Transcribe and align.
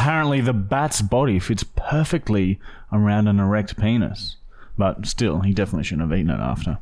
apparently 0.00 0.40
the 0.40 0.54
bat's 0.54 1.02
body 1.02 1.38
fits 1.38 1.62
perfectly 1.76 2.58
around 2.90 3.28
an 3.28 3.38
erect 3.38 3.78
penis. 3.78 4.36
But 4.78 5.04
still, 5.04 5.40
he 5.40 5.52
definitely 5.52 5.84
shouldn't 5.84 6.10
have 6.10 6.18
eaten 6.18 6.30
it 6.30 6.40
after. 6.40 6.78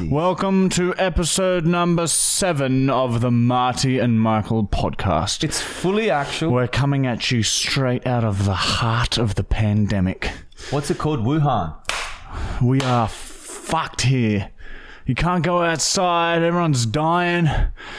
Welcome 0.00 0.70
to 0.70 0.94
episode 0.96 1.66
number 1.66 2.06
seven 2.06 2.88
of 2.88 3.20
the 3.20 3.30
Marty 3.30 3.98
and 3.98 4.18
Michael 4.18 4.66
podcast. 4.66 5.44
It's 5.44 5.60
fully 5.60 6.10
actual. 6.10 6.52
We're 6.52 6.66
coming 6.66 7.06
at 7.06 7.30
you 7.30 7.42
straight 7.42 8.06
out 8.06 8.24
of 8.24 8.46
the 8.46 8.54
heart 8.54 9.18
of 9.18 9.34
the 9.34 9.44
pandemic. 9.44 10.30
What's 10.70 10.90
it 10.90 10.96
called? 10.96 11.20
Wuhan. 11.20 11.76
We 12.62 12.80
are 12.80 13.08
fucked 13.08 14.00
here. 14.00 14.50
You 15.06 15.14
can't 15.14 15.44
go 15.44 15.62
outside. 15.62 16.42
Everyone's 16.42 16.86
dying. 16.86 17.46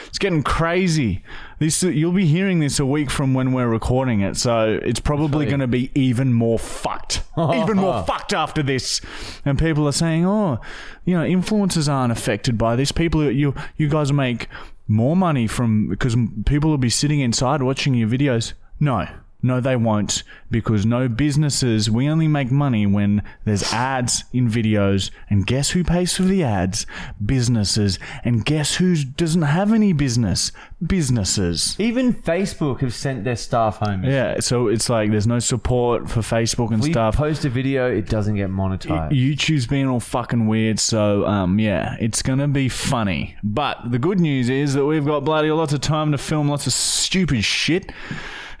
It's 0.06 0.18
getting 0.18 0.42
crazy. 0.42 1.22
This 1.58 1.82
you'll 1.82 2.12
be 2.12 2.26
hearing 2.26 2.58
this 2.60 2.78
a 2.78 2.84
week 2.86 3.10
from 3.10 3.32
when 3.32 3.52
we're 3.52 3.68
recording 3.68 4.20
it, 4.20 4.36
so 4.36 4.78
it's 4.82 5.00
probably 5.00 5.46
going 5.46 5.60
to 5.60 5.66
be 5.66 5.90
even 5.94 6.32
more 6.32 6.58
fucked. 6.58 7.22
even 7.38 7.76
more 7.76 8.02
fucked 8.04 8.34
after 8.34 8.62
this. 8.62 9.00
And 9.44 9.58
people 9.58 9.86
are 9.88 9.92
saying, 9.92 10.26
"Oh, 10.26 10.60
you 11.04 11.16
know, 11.16 11.24
influencers 11.24 11.90
aren't 11.90 12.12
affected 12.12 12.58
by 12.58 12.76
this. 12.76 12.92
People, 12.92 13.30
you 13.30 13.54
you 13.76 13.88
guys 13.88 14.12
make 14.12 14.48
more 14.88 15.16
money 15.16 15.46
from 15.46 15.88
because 15.88 16.16
people 16.44 16.70
will 16.70 16.78
be 16.78 16.90
sitting 16.90 17.20
inside 17.20 17.62
watching 17.62 17.94
your 17.94 18.08
videos." 18.08 18.52
No. 18.80 19.06
No, 19.46 19.60
they 19.60 19.76
won't 19.76 20.24
because 20.50 20.84
no 20.86 21.08
businesses, 21.08 21.90
we 21.90 22.08
only 22.08 22.28
make 22.28 22.50
money 22.50 22.86
when 22.86 23.22
there's 23.44 23.72
ads 23.72 24.24
in 24.32 24.48
videos. 24.48 25.10
And 25.30 25.46
guess 25.46 25.70
who 25.70 25.84
pays 25.84 26.16
for 26.16 26.22
the 26.24 26.42
ads? 26.42 26.86
Businesses. 27.24 27.98
And 28.24 28.44
guess 28.44 28.76
who 28.76 28.96
doesn't 29.04 29.42
have 29.42 29.72
any 29.72 29.92
business? 29.92 30.52
Businesses. 30.84 31.76
Even 31.78 32.12
Facebook 32.14 32.80
have 32.80 32.94
sent 32.94 33.22
their 33.24 33.36
staff 33.36 33.76
home. 33.76 34.02
Yeah, 34.04 34.40
so 34.40 34.68
it's 34.68 34.88
like 34.88 35.10
there's 35.10 35.26
no 35.26 35.38
support 35.38 36.08
for 36.10 36.20
Facebook 36.20 36.72
and 36.72 36.82
We 36.82 36.92
stuff. 36.92 37.16
post 37.16 37.44
a 37.44 37.48
video, 37.48 37.90
it 37.90 38.08
doesn't 38.08 38.34
get 38.36 38.50
monetized. 38.50 39.10
YouTube's 39.12 39.66
being 39.66 39.86
all 39.86 40.00
fucking 40.00 40.46
weird, 40.46 40.78
so 40.80 41.26
um, 41.26 41.58
yeah, 41.58 41.96
it's 42.00 42.22
gonna 42.22 42.48
be 42.48 42.68
funny. 42.68 43.36
But 43.44 43.90
the 43.90 43.98
good 43.98 44.20
news 44.20 44.48
is 44.48 44.74
that 44.74 44.84
we've 44.86 45.04
got 45.06 45.24
bloody 45.24 45.50
lots 45.50 45.72
of 45.72 45.80
time 45.80 46.12
to 46.12 46.18
film 46.18 46.48
lots 46.48 46.66
of 46.66 46.72
stupid 46.72 47.44
shit, 47.44 47.92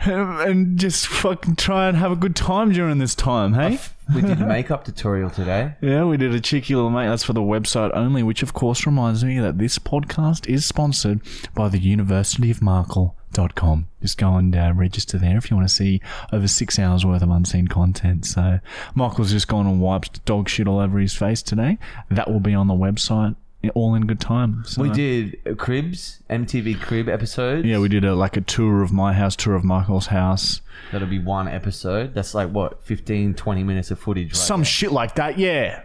and 0.00 0.78
just 0.78 1.06
fucking 1.06 1.56
try 1.56 1.88
and 1.88 1.96
have 1.96 2.12
a 2.12 2.16
good 2.16 2.36
time 2.36 2.72
during 2.72 2.98
this 2.98 3.14
time. 3.14 3.54
Hey, 3.54 3.78
we 4.14 4.22
did 4.22 4.40
a 4.40 4.46
makeup 4.46 4.84
tutorial 4.84 5.30
today. 5.30 5.74
yeah, 5.80 6.04
we 6.04 6.16
did 6.16 6.34
a 6.34 6.40
cheeky 6.40 6.74
little 6.74 6.90
mate. 6.90 7.08
That's 7.08 7.24
for 7.24 7.32
the 7.32 7.40
website 7.40 7.90
only, 7.94 8.22
which 8.22 8.42
of 8.42 8.52
course 8.52 8.86
reminds 8.86 9.24
me 9.24 9.38
that 9.38 9.58
this 9.58 9.78
podcast 9.78 10.48
is 10.48 10.66
sponsored 10.66 11.20
by 11.54 11.68
the 11.68 11.78
University 11.78 12.50
of 12.50 12.60
Markle.com. 12.62 13.88
Just 14.02 14.18
go 14.18 14.36
and 14.36 14.54
uh, 14.54 14.72
register 14.74 15.18
there 15.18 15.36
if 15.36 15.50
you 15.50 15.56
want 15.56 15.68
to 15.68 15.74
see 15.74 16.00
over 16.32 16.46
six 16.46 16.78
hours 16.78 17.04
worth 17.04 17.22
of 17.22 17.30
unseen 17.30 17.68
content. 17.68 18.26
So 18.26 18.60
Michael's 18.94 19.32
just 19.32 19.48
gone 19.48 19.66
and 19.66 19.80
wiped 19.80 20.24
dog 20.24 20.48
shit 20.48 20.68
all 20.68 20.78
over 20.78 20.98
his 20.98 21.14
face 21.14 21.42
today. 21.42 21.78
That 22.10 22.30
will 22.30 22.40
be 22.40 22.54
on 22.54 22.68
the 22.68 22.74
website. 22.74 23.36
All 23.74 23.94
in 23.94 24.06
good 24.06 24.20
time. 24.20 24.62
So, 24.66 24.82
We 24.82 24.90
did 24.90 25.38
a 25.44 25.54
Cribs, 25.54 26.22
MTV 26.30 26.80
Crib 26.80 27.08
episodes. 27.08 27.66
Yeah, 27.66 27.78
we 27.78 27.88
did 27.88 28.04
a 28.04 28.14
like 28.14 28.36
a 28.36 28.40
tour 28.40 28.82
of 28.82 28.92
my 28.92 29.12
house, 29.12 29.36
tour 29.36 29.54
of 29.54 29.64
Michael's 29.64 30.06
house, 30.08 30.60
That'll 30.92 31.08
be 31.08 31.18
one 31.18 31.48
episode. 31.48 32.14
That's 32.14 32.34
like, 32.34 32.50
what, 32.50 32.82
15, 32.84 33.34
20 33.34 33.64
minutes 33.64 33.90
of 33.90 33.98
footage 33.98 34.28
right 34.28 34.36
some 34.36 34.60
there. 34.60 34.64
shit 34.66 34.92
like 34.92 35.16
that. 35.16 35.38
Yeah. 35.38 35.82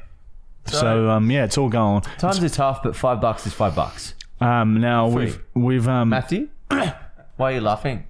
So 0.66 1.10
um, 1.10 1.32
yeah, 1.32 1.46
it's 1.46 1.58
all 1.58 1.70
going. 1.70 2.02
Times 2.20 2.44
are 2.44 2.50
tough, 2.50 2.84
but 2.84 2.96
five 2.96 3.20
bucks 3.20 3.48
is 3.48 3.54
five 3.54 3.74
bucks. 3.76 4.14
Um, 4.40 4.80
now 4.80 5.10
Free. 5.10 5.26
we've 5.26 5.40
we've 5.56 5.88
um 5.88 6.10
Matthew? 6.10 6.50
Why 6.70 6.94
are 7.40 7.52
you 7.54 7.62
laughing? 7.62 8.06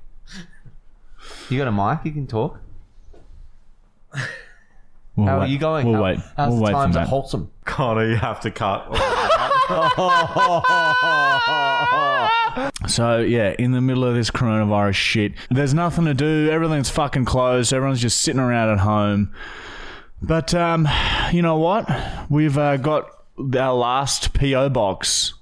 You 1.49 1.57
got 1.57 1.67
a 1.67 1.71
mic? 1.71 2.03
You 2.05 2.11
can 2.11 2.27
talk? 2.27 2.59
we'll 5.15 5.27
How 5.27 5.39
wait. 5.39 5.45
are 5.45 5.47
you 5.47 5.57
going? 5.59 5.85
We'll 5.87 5.95
How- 5.95 6.03
wait. 6.03 6.19
How's 6.37 6.49
we'll 6.49 6.57
the 6.57 6.63
wait 6.63 6.71
for 6.71 6.73
times 6.73 6.95
that. 6.95 7.01
at 7.03 7.07
Wholesome? 7.07 7.51
Connor, 7.65 8.09
you 8.09 8.15
have 8.15 8.39
to 8.41 8.51
cut. 8.51 8.87
So 12.87 13.19
yeah, 13.19 13.55
in 13.57 13.71
the 13.71 13.79
middle 13.79 14.03
of 14.03 14.15
this 14.15 14.29
coronavirus 14.29 14.95
shit, 14.95 15.33
there's 15.49 15.73
nothing 15.73 16.05
to 16.05 16.13
do. 16.13 16.49
Everything's 16.51 16.89
fucking 16.89 17.25
closed. 17.25 17.71
Everyone's 17.71 18.01
just 18.01 18.21
sitting 18.21 18.41
around 18.41 18.69
at 18.69 18.79
home. 18.79 19.33
But 20.21 20.53
um, 20.53 20.87
you 21.31 21.41
know 21.41 21.57
what? 21.57 21.89
We've 22.29 22.57
uh, 22.57 22.77
got 22.77 23.09
our 23.37 23.73
last 23.73 24.33
PO 24.33 24.69
box. 24.69 25.33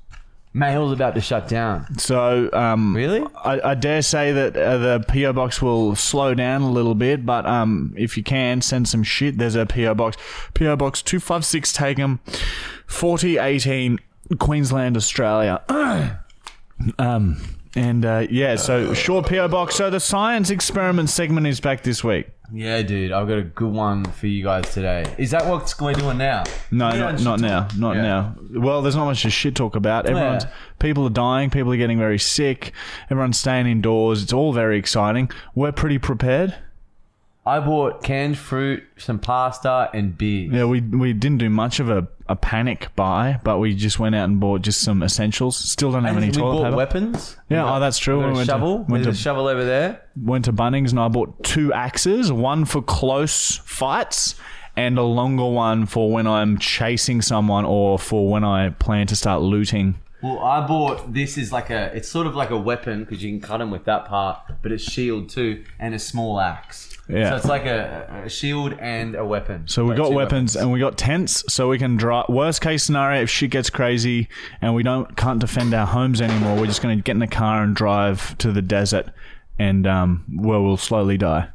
Mail's 0.53 0.91
about 0.91 1.15
to 1.15 1.21
shut 1.21 1.47
down. 1.47 1.97
So 1.97 2.49
um, 2.53 2.95
Really? 2.95 3.25
I, 3.43 3.71
I 3.71 3.75
dare 3.75 4.01
say 4.01 4.31
that 4.31 4.57
uh, 4.57 4.77
the 4.77 5.05
PO 5.07 5.33
box 5.33 5.61
will 5.61 5.95
slow 5.95 6.33
down 6.33 6.61
a 6.61 6.71
little 6.71 6.95
bit. 6.95 7.25
But 7.25 7.45
um, 7.45 7.93
if 7.97 8.17
you 8.17 8.23
can 8.23 8.61
send 8.61 8.87
some 8.87 9.03
shit, 9.03 9.37
there's 9.37 9.55
a 9.55 9.65
PO 9.65 9.95
box. 9.95 10.17
PO 10.53 10.75
box 10.75 11.01
two 11.01 11.19
five 11.19 11.45
six 11.45 11.71
Taigum, 11.71 12.19
forty 12.85 13.37
eighteen 13.37 13.99
Queensland, 14.37 14.97
Australia. 14.97 15.61
Um, 16.97 17.41
and 17.75 18.05
uh, 18.05 18.25
yeah, 18.29 18.55
so 18.55 18.93
short 18.93 19.27
PO 19.27 19.49
box. 19.49 19.75
So 19.75 19.89
the 19.89 19.99
science 19.99 20.49
experiment 20.49 21.09
segment 21.09 21.45
is 21.45 21.59
back 21.59 21.83
this 21.83 22.03
week. 22.03 22.29
Yeah, 22.53 22.81
dude. 22.81 23.11
I've 23.11 23.27
got 23.27 23.37
a 23.37 23.43
good 23.43 23.71
one 23.73 24.05
for 24.05 24.25
you 24.27 24.43
guys 24.43 24.73
today. 24.73 25.05
Is 25.17 25.31
that 25.31 25.45
what 25.45 25.71
we're 25.79 25.93
doing 25.93 26.17
now? 26.17 26.45
No, 26.71 26.89
Yeah, 26.89 26.99
not, 27.11 27.21
not 27.21 27.39
now, 27.41 27.67
not 27.77 27.95
Yeah. 27.97 28.01
now. 28.01 28.35
Well, 28.55 28.81
there's 28.81 28.95
not 28.95 29.05
much 29.05 29.21
to 29.21 29.29
shit 29.29 29.55
talk 29.55 29.75
about. 29.75 30.07
Everyone's 30.07 30.45
people 30.79 31.05
are 31.05 31.09
dying. 31.11 31.49
People 31.51 31.71
are 31.73 31.77
getting 31.77 31.99
very 31.99 32.17
sick. 32.17 32.71
Everyone's 33.11 33.37
staying 33.39 33.67
indoors. 33.67 34.23
It's 34.23 34.33
all 34.33 34.51
very 34.53 34.79
exciting. 34.79 35.29
We're 35.53 35.73
pretty 35.73 35.99
prepared. 35.99 36.55
I 37.49 37.59
bought 37.59 38.03
canned 38.03 38.37
fruit, 38.37 38.83
some 38.97 39.19
pasta, 39.19 39.89
and 39.93 40.17
beer. 40.17 40.49
Yeah, 40.51 40.65
we 40.65 40.81
we 40.81 41.13
didn't 41.13 41.39
do 41.39 41.49
much 41.49 41.79
of 41.79 41.89
a, 41.89 42.07
a 42.27 42.35
panic 42.35 42.89
buy, 42.95 43.39
but 43.43 43.59
we 43.59 43.73
just 43.75 43.97
went 43.99 44.15
out 44.15 44.25
and 44.25 44.39
bought 44.39 44.61
just 44.61 44.81
some 44.81 45.01
essentials. 45.03 45.57
Still 45.57 45.91
don't 45.91 46.03
have 46.05 46.15
And 46.15 46.23
any 46.25 46.31
we 46.31 46.37
toilet 46.37 46.53
bought 46.57 46.63
paper. 46.65 46.77
weapons. 46.77 47.37
Yeah, 47.49 47.75
oh, 47.75 47.79
that's 47.79 47.97
true. 47.97 48.17
we 48.17 48.23
got 48.23 48.29
a 48.29 48.33
went 48.33 48.45
to- 48.45 48.51
shovel. 48.53 48.77
went 48.87 49.03
There's 49.03 49.17
to- 49.17 49.21
a 49.21 49.23
shovel 49.23 49.47
over 49.47 49.63
there. 49.65 50.01
went 50.21 50.45
to 50.45 50.53
Bunnings 50.53 50.91
and 50.91 50.99
I 50.99 51.07
bought 51.07 51.43
two 51.43 51.73
axes, 51.73 52.31
one 52.31 52.65
for 52.65 52.81
close 52.81 53.57
fights 53.65 54.35
and 54.77 54.97
a 54.97 55.03
longer 55.03 55.45
one 55.45 55.85
for 55.85 56.11
when 56.11 56.27
I'm 56.27 56.57
chasing 56.59 57.21
someone 57.21 57.65
or 57.65 57.97
for 57.99 58.29
when 58.29 58.43
I 58.43 58.69
plan 58.69 59.07
to 59.07 59.15
start 59.15 59.41
looting. 59.41 59.99
Well, 60.21 60.39
I 60.39 60.67
bought 60.67 61.13
this 61.13 61.37
is 61.37 61.51
like 61.53 61.69
a. 61.69 61.95
It's 61.95 62.09
sort 62.09 62.27
of 62.27 62.35
like 62.35 62.49
a 62.49 62.57
weapon 62.57 63.05
because 63.05 63.23
you 63.23 63.31
can 63.31 63.39
cut 63.39 63.59
them 63.59 63.71
with 63.71 63.85
that 63.85 64.05
part, 64.05 64.37
but 64.61 64.71
it's 64.73 64.83
shield 64.83 65.29
too, 65.29 65.63
and 65.79 65.95
a 65.95 65.99
small 65.99 66.41
axe. 66.41 66.88
Yeah. 67.09 67.31
So 67.31 67.35
it's 67.37 67.45
like 67.45 67.65
a, 67.65 68.23
a 68.25 68.29
shield 68.29 68.73
and 68.79 69.15
a 69.15 69.25
weapon. 69.25 69.67
So 69.67 69.83
we 69.83 69.89
Like 69.89 69.97
got 69.97 70.09
two 70.09 70.15
weapons 70.15 70.55
and 70.55 70.71
we 70.71 70.79
got 70.79 70.95
tents, 70.97 71.43
so 71.51 71.67
we 71.67 71.79
can 71.79 71.97
drive. 71.97 72.25
Worst 72.29 72.61
case 72.61 72.83
scenario, 72.83 73.23
if 73.23 73.29
shit 73.31 73.49
gets 73.49 73.71
crazy 73.71 74.29
and 74.61 74.75
we 74.75 74.83
don't 74.83 75.17
can't 75.17 75.39
defend 75.39 75.73
our 75.73 75.87
homes 75.87 76.21
anymore, 76.21 76.55
we're 76.57 76.67
just 76.67 76.83
going 76.83 76.95
to 76.97 77.03
get 77.03 77.13
in 77.13 77.19
the 77.19 77.27
car 77.27 77.63
and 77.63 77.75
drive 77.75 78.37
to 78.37 78.51
the 78.51 78.61
desert, 78.61 79.07
and 79.57 79.87
um, 79.87 80.23
where 80.37 80.61
we'll 80.61 80.77
slowly 80.77 81.17
die. 81.17 81.49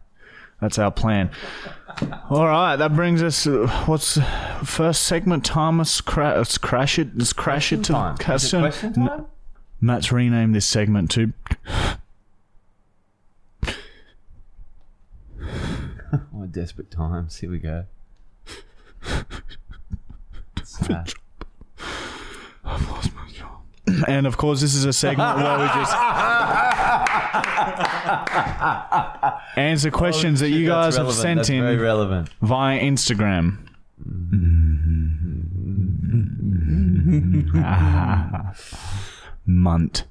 That's 0.61 0.79
our 0.79 0.91
plan. 0.91 1.31
All 2.31 2.47
right, 2.47 2.75
that 2.75 2.95
brings 2.97 3.23
us. 3.23 3.47
Uh, 3.47 3.69
what's 3.87 4.19
first 4.65 5.05
segment? 5.05 5.45
Thomas, 5.45 5.99
Let's, 5.99 6.01
cra- 6.01 6.35
let's 6.39 6.59
crash 6.59 6.99
it. 6.99 7.17
Let's 7.17 7.33
crash 7.33 7.73
it 7.73 7.85
to 7.85 7.93
Time. 7.93 8.17
question 8.17 8.93
time? 8.95 9.27
Matt's 9.81 10.11
renamed 10.11 10.55
this 10.55 10.67
segment 10.67 11.11
to. 11.13 11.33
Oh, 16.37 16.47
desperate 16.47 16.91
times. 16.91 17.37
Here 17.37 17.51
we 17.51 17.59
go. 17.59 17.85
Sad. 20.63 21.13
And 24.09 24.27
of 24.27 24.39
course, 24.39 24.63
this 24.63 24.75
is 24.75 24.87
a 24.87 24.93
segment 24.93 25.37
where 25.37 25.59
we 25.59 25.67
just 25.67 25.93
answer 29.57 29.89
oh, 29.89 29.93
questions 29.93 30.41
that 30.41 30.49
you 30.51 30.67
guys 30.67 30.97
have 30.97 31.13
sent 31.13 31.41
That's 31.41 31.51
in 31.51 31.61
Very 31.61 31.77
relevant. 31.77 32.31
via 32.41 32.81
Instagram. 32.81 33.59
Munt. 39.47 40.05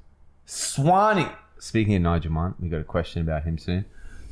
Swanee. 0.46 1.26
Speaking 1.58 1.96
of 1.96 2.02
Nigel 2.02 2.30
Munt, 2.30 2.54
we 2.60 2.68
got 2.68 2.80
a 2.80 2.84
question 2.84 3.22
about 3.22 3.42
him 3.44 3.58
soon. 3.58 3.84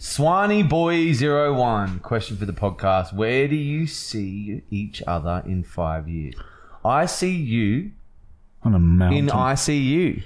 Swanee 0.04 0.64
Boy 0.64 1.12
01 1.14 2.00
question 2.00 2.37
for 2.37 2.44
the 2.44 2.52
podcast. 2.52 3.14
Where 3.14 3.46
do 3.46 3.54
you 3.54 3.87
see 3.87 4.62
each 4.69 5.00
other 5.06 5.44
in 5.46 5.62
five 5.62 6.08
years? 6.08 6.34
I 6.84 7.06
see 7.06 7.31
you 7.37 7.93
On 8.64 8.75
a 8.75 8.81
mountain. 8.81 9.19
in 9.19 9.26
ICU. 9.28 10.25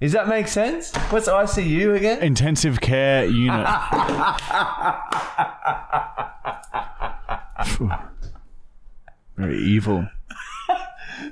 Does 0.00 0.12
that 0.12 0.28
make 0.28 0.46
sense? 0.46 0.94
What's 1.10 1.26
ICU 1.26 1.96
again? 1.96 2.22
Intensive 2.22 2.80
care 2.80 3.24
unit. 3.24 3.66
Very 9.36 9.58
evil. 9.58 10.06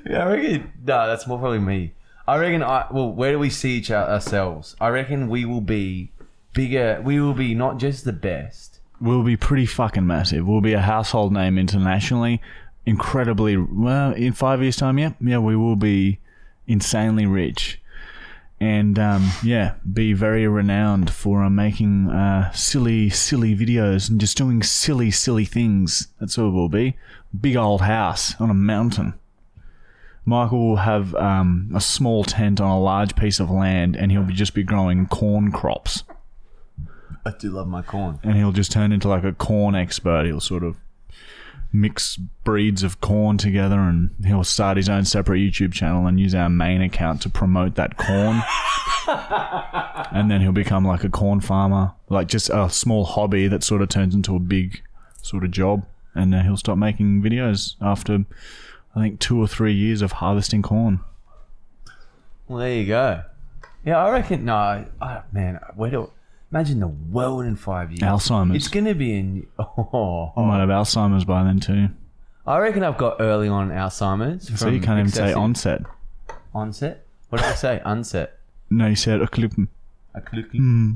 Yeah, 0.05 0.25
I 0.25 0.31
reckon. 0.35 0.73
No, 0.85 1.07
that's 1.07 1.25
more 1.27 1.39
probably 1.39 1.59
me. 1.59 1.93
I 2.27 2.37
reckon. 2.37 2.61
I 2.61 2.87
well, 2.91 3.09
where 3.11 3.31
do 3.31 3.39
we 3.39 3.49
see 3.49 3.77
each 3.77 3.89
o- 3.89 3.95
ourselves? 3.95 4.75
I 4.81 4.89
reckon 4.89 5.29
we 5.29 5.45
will 5.45 5.61
be 5.61 6.11
bigger. 6.53 7.01
We 7.03 7.19
will 7.19 7.33
be 7.33 7.55
not 7.55 7.77
just 7.77 8.05
the 8.05 8.13
best. 8.13 8.79
We'll 9.01 9.23
be 9.23 9.37
pretty 9.37 9.65
fucking 9.65 10.05
massive. 10.05 10.45
We'll 10.45 10.61
be 10.61 10.73
a 10.73 10.81
household 10.81 11.31
name 11.31 11.57
internationally. 11.57 12.41
Incredibly 12.85 13.55
well 13.55 14.13
in 14.13 14.33
five 14.33 14.61
years' 14.61 14.75
time. 14.75 14.97
Yeah, 14.97 15.13
yeah, 15.21 15.37
we 15.37 15.55
will 15.55 15.75
be 15.75 16.19
insanely 16.67 17.25
rich, 17.25 17.81
and 18.59 18.97
um, 18.97 19.31
yeah, 19.43 19.75
be 19.91 20.13
very 20.13 20.47
renowned 20.47 21.09
for 21.09 21.43
uh, 21.43 21.49
making 21.49 22.09
uh, 22.09 22.51
silly, 22.51 23.09
silly 23.09 23.55
videos 23.55 24.09
and 24.09 24.19
just 24.19 24.37
doing 24.37 24.63
silly, 24.63 25.11
silly 25.11 25.45
things. 25.45 26.07
That's 26.19 26.37
what 26.37 26.51
we'll 26.51 26.69
be. 26.69 26.97
Big 27.39 27.55
old 27.55 27.81
house 27.81 28.39
on 28.39 28.49
a 28.49 28.55
mountain. 28.55 29.13
Michael 30.25 30.69
will 30.69 30.75
have 30.77 31.13
um, 31.15 31.71
a 31.75 31.81
small 31.81 32.23
tent 32.23 32.59
on 32.59 32.69
a 32.69 32.79
large 32.79 33.15
piece 33.15 33.39
of 33.39 33.49
land, 33.49 33.95
and 33.95 34.11
he'll 34.11 34.23
be 34.23 34.33
just 34.33 34.53
be 34.53 34.63
growing 34.63 35.05
corn 35.07 35.51
crops 35.51 36.03
I 37.25 37.33
do 37.37 37.49
love 37.49 37.67
my 37.67 37.81
corn. 37.81 38.19
and 38.23 38.35
he'll 38.35 38.51
just 38.51 38.71
turn 38.71 38.91
into 38.91 39.07
like 39.07 39.23
a 39.23 39.33
corn 39.33 39.75
expert. 39.75 40.25
He'll 40.25 40.39
sort 40.39 40.63
of 40.63 40.77
mix 41.71 42.17
breeds 42.17 42.81
of 42.81 42.99
corn 42.99 43.37
together 43.37 43.79
and 43.79 44.09
he'll 44.25 44.43
start 44.43 44.77
his 44.77 44.89
own 44.89 45.05
separate 45.05 45.39
YouTube 45.39 45.71
channel 45.71 46.07
and 46.07 46.19
use 46.19 46.33
our 46.33 46.49
main 46.49 46.81
account 46.81 47.21
to 47.21 47.29
promote 47.29 47.75
that 47.75 47.97
corn. 47.97 48.41
and 50.11 50.31
then 50.31 50.41
he'll 50.41 50.51
become 50.51 50.85
like 50.85 51.03
a 51.03 51.09
corn 51.09 51.39
farmer, 51.39 51.93
like 52.09 52.27
just 52.27 52.49
a 52.49 52.69
small 52.69 53.05
hobby 53.05 53.47
that 53.47 53.63
sort 53.63 53.81
of 53.81 53.89
turns 53.89 54.15
into 54.15 54.35
a 54.35 54.39
big 54.39 54.81
sort 55.21 55.43
of 55.43 55.51
job. 55.51 55.85
And 56.15 56.33
then 56.33 56.43
he'll 56.43 56.57
stop 56.57 56.77
making 56.77 57.21
videos 57.21 57.75
after, 57.79 58.25
I 58.95 59.01
think, 59.01 59.19
two 59.19 59.39
or 59.39 59.47
three 59.47 59.73
years 59.73 60.01
of 60.01 60.13
harvesting 60.13 60.63
corn. 60.63 61.01
Well, 62.47 62.59
there 62.59 62.73
you 62.73 62.87
go. 62.87 63.21
Yeah, 63.85 64.03
I 64.03 64.09
reckon. 64.09 64.43
No, 64.43 64.85
oh, 65.01 65.23
man, 65.31 65.59
where 65.75 65.91
do 65.91 66.09
imagine 66.51 66.79
the 66.79 66.87
world 66.87 67.45
in 67.45 67.55
five 67.55 67.91
years? 67.91 68.01
Alzheimer's. 68.01 68.55
It's 68.55 68.67
gonna 68.67 68.95
be 68.95 69.17
in. 69.17 69.47
Oh, 69.59 70.31
I 70.37 70.43
might 70.43 70.59
have 70.59 70.69
Alzheimer's 70.69 71.25
by 71.25 71.43
then 71.43 71.59
too. 71.59 71.89
I 72.47 72.57
reckon 72.59 72.83
I've 72.83 72.97
got 72.97 73.17
early 73.19 73.47
on 73.47 73.69
Alzheimer's. 73.69 74.47
So 74.47 74.55
from 74.65 74.73
you 74.73 74.81
can't 74.81 74.99
even 74.99 75.11
say 75.11 75.33
onset. 75.33 75.81
onset. 76.53 77.05
What 77.29 77.41
did 77.41 77.47
I 77.51 77.55
say? 77.55 77.81
Unset. 77.85 78.37
No, 78.69 78.87
you 78.87 78.95
said 78.95 79.19
occlusion. 79.21 79.67
Hmm. 80.51 80.91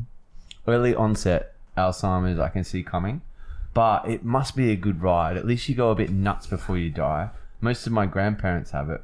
Early 0.68 0.96
onset 0.96 1.54
Alzheimer's, 1.78 2.40
I 2.40 2.50
can 2.50 2.64
see 2.64 2.84
coming, 2.84 3.22
but 3.74 4.08
it 4.08 4.24
must 4.24 4.56
be 4.56 4.72
a 4.72 4.76
good 4.76 5.02
ride. 5.02 5.38
At 5.38 5.46
least 5.46 5.68
you 5.70 5.76
go 5.76 5.92
a 5.92 5.96
bit 5.96 6.10
nuts 6.12 6.48
before 6.48 6.78
you 6.78 6.90
die. 6.90 7.30
Most 7.62 7.86
of 7.88 7.94
my 7.94 8.06
grandparents 8.06 8.72
have 8.72 8.90
it. 8.90 9.02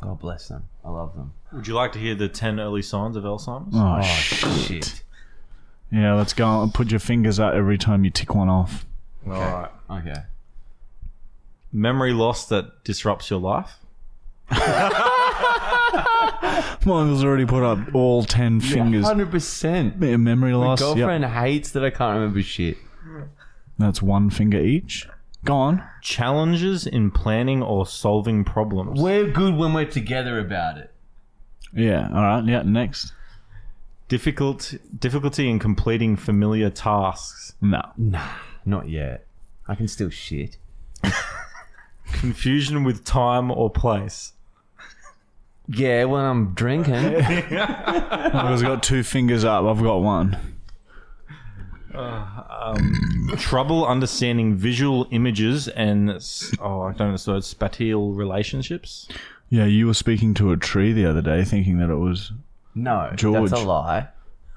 God 0.00 0.18
bless 0.20 0.48
them. 0.48 0.64
I 0.84 0.90
love 0.90 1.14
them. 1.16 1.32
Would 1.52 1.66
you 1.66 1.74
like 1.74 1.92
to 1.92 1.98
hear 1.98 2.14
the 2.14 2.28
10 2.28 2.60
early 2.60 2.82
signs 2.82 3.16
of 3.16 3.24
Alzheimer's? 3.24 3.74
Oh, 3.74 3.98
Oh 3.98 4.02
shit. 4.02 4.84
shit. 4.84 5.02
Yeah, 5.90 6.14
let's 6.14 6.32
go 6.34 6.62
and 6.62 6.72
put 6.72 6.90
your 6.90 7.00
fingers 7.00 7.40
out 7.40 7.54
every 7.54 7.78
time 7.78 8.04
you 8.04 8.10
tick 8.10 8.34
one 8.34 8.48
off. 8.48 8.84
All 9.26 9.32
right. 9.32 9.70
Okay. 9.90 10.22
Memory 11.72 12.12
loss 12.12 12.46
that 12.46 12.84
disrupts 12.84 13.30
your 13.30 13.40
life? 13.40 13.78
Michael's 16.88 17.22
already 17.22 17.44
put 17.44 17.62
up 17.62 17.94
all 17.94 18.24
ten 18.24 18.60
fingers. 18.60 19.04
Hundred 19.04 19.30
percent. 19.30 19.96
Yeah, 20.00 20.16
memory 20.16 20.52
My 20.52 20.58
loss. 20.58 20.80
Yep. 20.80 20.96
girlfriend 20.96 21.24
hates 21.26 21.70
that 21.72 21.84
I 21.84 21.90
can't 21.90 22.14
remember 22.14 22.42
shit. 22.42 22.78
That's 23.78 24.02
one 24.02 24.30
finger 24.30 24.58
each. 24.58 25.06
Go 25.44 25.54
on. 25.54 25.82
Challenges 26.02 26.86
in 26.86 27.10
planning 27.10 27.62
or 27.62 27.86
solving 27.86 28.44
problems. 28.44 29.00
We're 29.00 29.30
good 29.30 29.54
when 29.54 29.72
we're 29.72 29.84
together 29.84 30.38
about 30.38 30.78
it. 30.78 30.92
Yeah. 31.72 32.08
All 32.08 32.22
right. 32.22 32.44
Yeah. 32.44 32.62
Next. 32.62 33.12
Difficult 34.08 34.74
difficulty 34.98 35.48
in 35.50 35.58
completing 35.58 36.16
familiar 36.16 36.70
tasks. 36.70 37.52
No. 37.60 37.82
Nah, 37.96 38.26
not 38.64 38.88
yet. 38.88 39.26
I 39.66 39.74
can 39.74 39.86
still 39.86 40.08
shit. 40.10 40.56
Confusion 42.12 42.84
with 42.84 43.04
time 43.04 43.50
or 43.50 43.68
place. 43.70 44.32
Yeah, 45.68 46.04
when 46.04 46.24
I'm 46.24 46.54
drinking. 46.54 46.94
I've 46.96 48.62
got 48.62 48.82
two 48.82 49.02
fingers 49.02 49.44
up. 49.44 49.64
I've 49.66 49.82
got 49.82 49.96
one. 49.96 50.38
Uh, 51.94 52.42
um, 52.48 53.30
trouble 53.38 53.86
understanding 53.86 54.54
visual 54.54 55.06
images 55.10 55.68
and 55.68 56.10
s- 56.10 56.52
oh, 56.60 56.82
I 56.82 56.92
don't 56.92 57.10
know 57.10 57.16
the 57.16 57.32
word 57.32 57.44
spatial 57.44 58.14
relationships. 58.14 59.08
Yeah, 59.50 59.64
you 59.64 59.86
were 59.86 59.94
speaking 59.94 60.32
to 60.34 60.52
a 60.52 60.56
tree 60.56 60.92
the 60.92 61.04
other 61.06 61.22
day, 61.22 61.44
thinking 61.44 61.78
that 61.78 61.90
it 61.90 61.96
was. 61.96 62.32
No, 62.82 63.10
George. 63.16 63.50
that's 63.50 63.62
a 63.62 63.64
lie. 63.66 64.08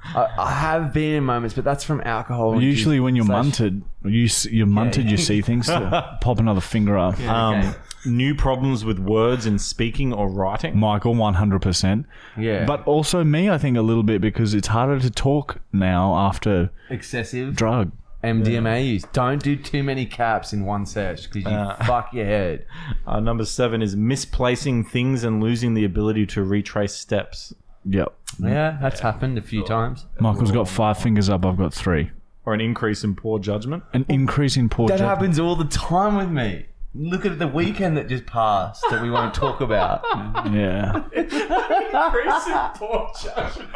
I, 0.04 0.28
I 0.38 0.52
have 0.52 0.94
been 0.94 1.14
in 1.16 1.24
moments, 1.24 1.54
but 1.56 1.64
that's 1.64 1.84
from 1.84 2.02
alcohol. 2.06 2.62
Usually, 2.62 3.00
when 3.00 3.16
you're 3.16 3.26
slash- 3.26 3.46
munted, 3.46 3.82
you 4.04 4.26
s- 4.26 4.46
you're 4.48 4.66
munted, 4.68 5.10
you 5.10 5.18
see 5.18 5.42
things. 5.42 5.68
To 5.68 6.18
pop 6.22 6.40
another 6.40 6.62
finger 6.62 6.98
up. 6.98 7.20
Um, 7.22 7.60
Okay. 7.60 7.74
New 8.04 8.34
problems 8.34 8.84
with 8.84 8.98
words 8.98 9.46
in 9.46 9.60
speaking 9.60 10.12
or 10.12 10.28
writing. 10.28 10.76
Michael, 10.76 11.14
one 11.14 11.36
hundred 11.36 11.62
percent. 11.62 12.08
Yeah, 12.36 12.66
But 12.66 12.84
also 12.88 13.24
me, 13.24 13.48
I 13.48 13.60
think 13.60 13.78
a 13.78 13.84
little 13.84 14.02
bit 14.02 14.22
because 14.22 14.56
it's 14.56 14.70
harder 14.70 15.00
to 15.00 15.12
talk 15.12 15.60
now 15.72 16.16
after 16.16 16.72
excessive 16.90 17.56
drug. 17.56 17.92
MDMA 18.24 18.88
use. 18.88 19.04
Don't 19.14 19.42
do 19.44 19.56
too 19.56 19.84
many 19.84 20.08
caps 20.08 20.52
in 20.52 20.66
one 20.66 20.88
sesh 20.88 21.28
because 21.28 21.44
you 21.52 21.56
Uh. 21.58 21.76
fuck 21.86 22.12
your 22.12 22.26
head. 22.26 22.66
Uh, 23.06 23.20
number 23.20 23.46
seven 23.46 23.84
is 23.84 23.96
misplacing 23.96 24.84
things 24.84 25.24
and 25.24 25.40
losing 25.44 25.76
the 25.76 25.84
ability 25.86 26.26
to 26.26 26.44
retrace 26.44 26.94
steps. 26.96 27.54
Yep. 27.86 28.14
Yeah, 28.40 28.78
that's 28.82 29.00
happened 29.02 29.38
a 29.38 29.42
few 29.42 29.64
times. 29.66 30.06
Michael's 30.20 30.52
got 30.52 30.68
five 30.68 30.98
fingers 30.98 31.30
up. 31.30 31.46
I've 31.46 31.58
got 31.58 31.74
three. 31.74 32.12
Or 32.46 32.54
an 32.54 32.62
increase 32.62 33.04
in 33.04 33.16
poor 33.16 33.38
judgment. 33.40 33.84
An 33.94 34.06
increase 34.10 34.58
in 34.58 34.70
poor 34.70 34.88
That 34.88 34.96
judgment. 35.00 35.10
happens 35.18 35.40
all 35.40 35.56
the 35.56 35.66
time 35.66 36.16
with 36.18 36.30
me. 36.30 36.66
Look 36.94 37.26
at 37.26 37.40
the 37.40 37.48
weekend 37.48 37.96
that 37.98 38.10
just 38.10 38.26
passed 38.26 38.84
that 38.90 39.02
we 39.02 39.10
won't 39.10 39.34
talk 39.34 39.62
about. 39.62 40.04
Yeah. 40.52 41.04
Increase 41.14 42.48
in 42.48 42.54
poor 42.76 43.10
judgment. 43.22 43.70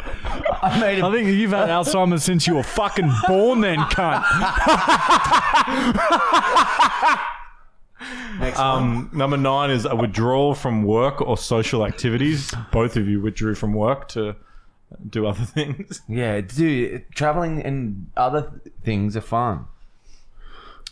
I 0.62 0.78
made 0.80 1.00
I 1.02 1.08
a 1.08 1.12
think 1.12 1.28
you've 1.28 1.52
had 1.52 1.68
Alzheimer's 1.68 2.24
since 2.24 2.46
you 2.46 2.56
were 2.56 2.62
fucking 2.62 3.10
born, 3.28 3.60
then, 3.60 3.78
cunt. 3.78 4.24
next 8.38 8.58
one. 8.58 8.66
Um, 8.66 9.10
number 9.12 9.36
nine 9.36 9.70
is 9.70 9.84
a 9.84 9.96
withdrawal 9.96 10.54
from 10.54 10.82
work 10.82 11.20
or 11.20 11.36
social 11.36 11.84
activities. 11.84 12.52
Both 12.72 12.96
of 12.96 13.08
you 13.08 13.20
withdrew 13.20 13.54
from 13.54 13.72
work 13.72 14.08
to 14.08 14.36
do 15.08 15.26
other 15.26 15.44
things. 15.44 16.02
Yeah, 16.08 16.40
dude, 16.40 17.04
traveling 17.14 17.62
and 17.62 18.10
other 18.16 18.42
th- 18.42 18.74
things 18.84 19.16
are 19.16 19.20
fun. 19.22 19.66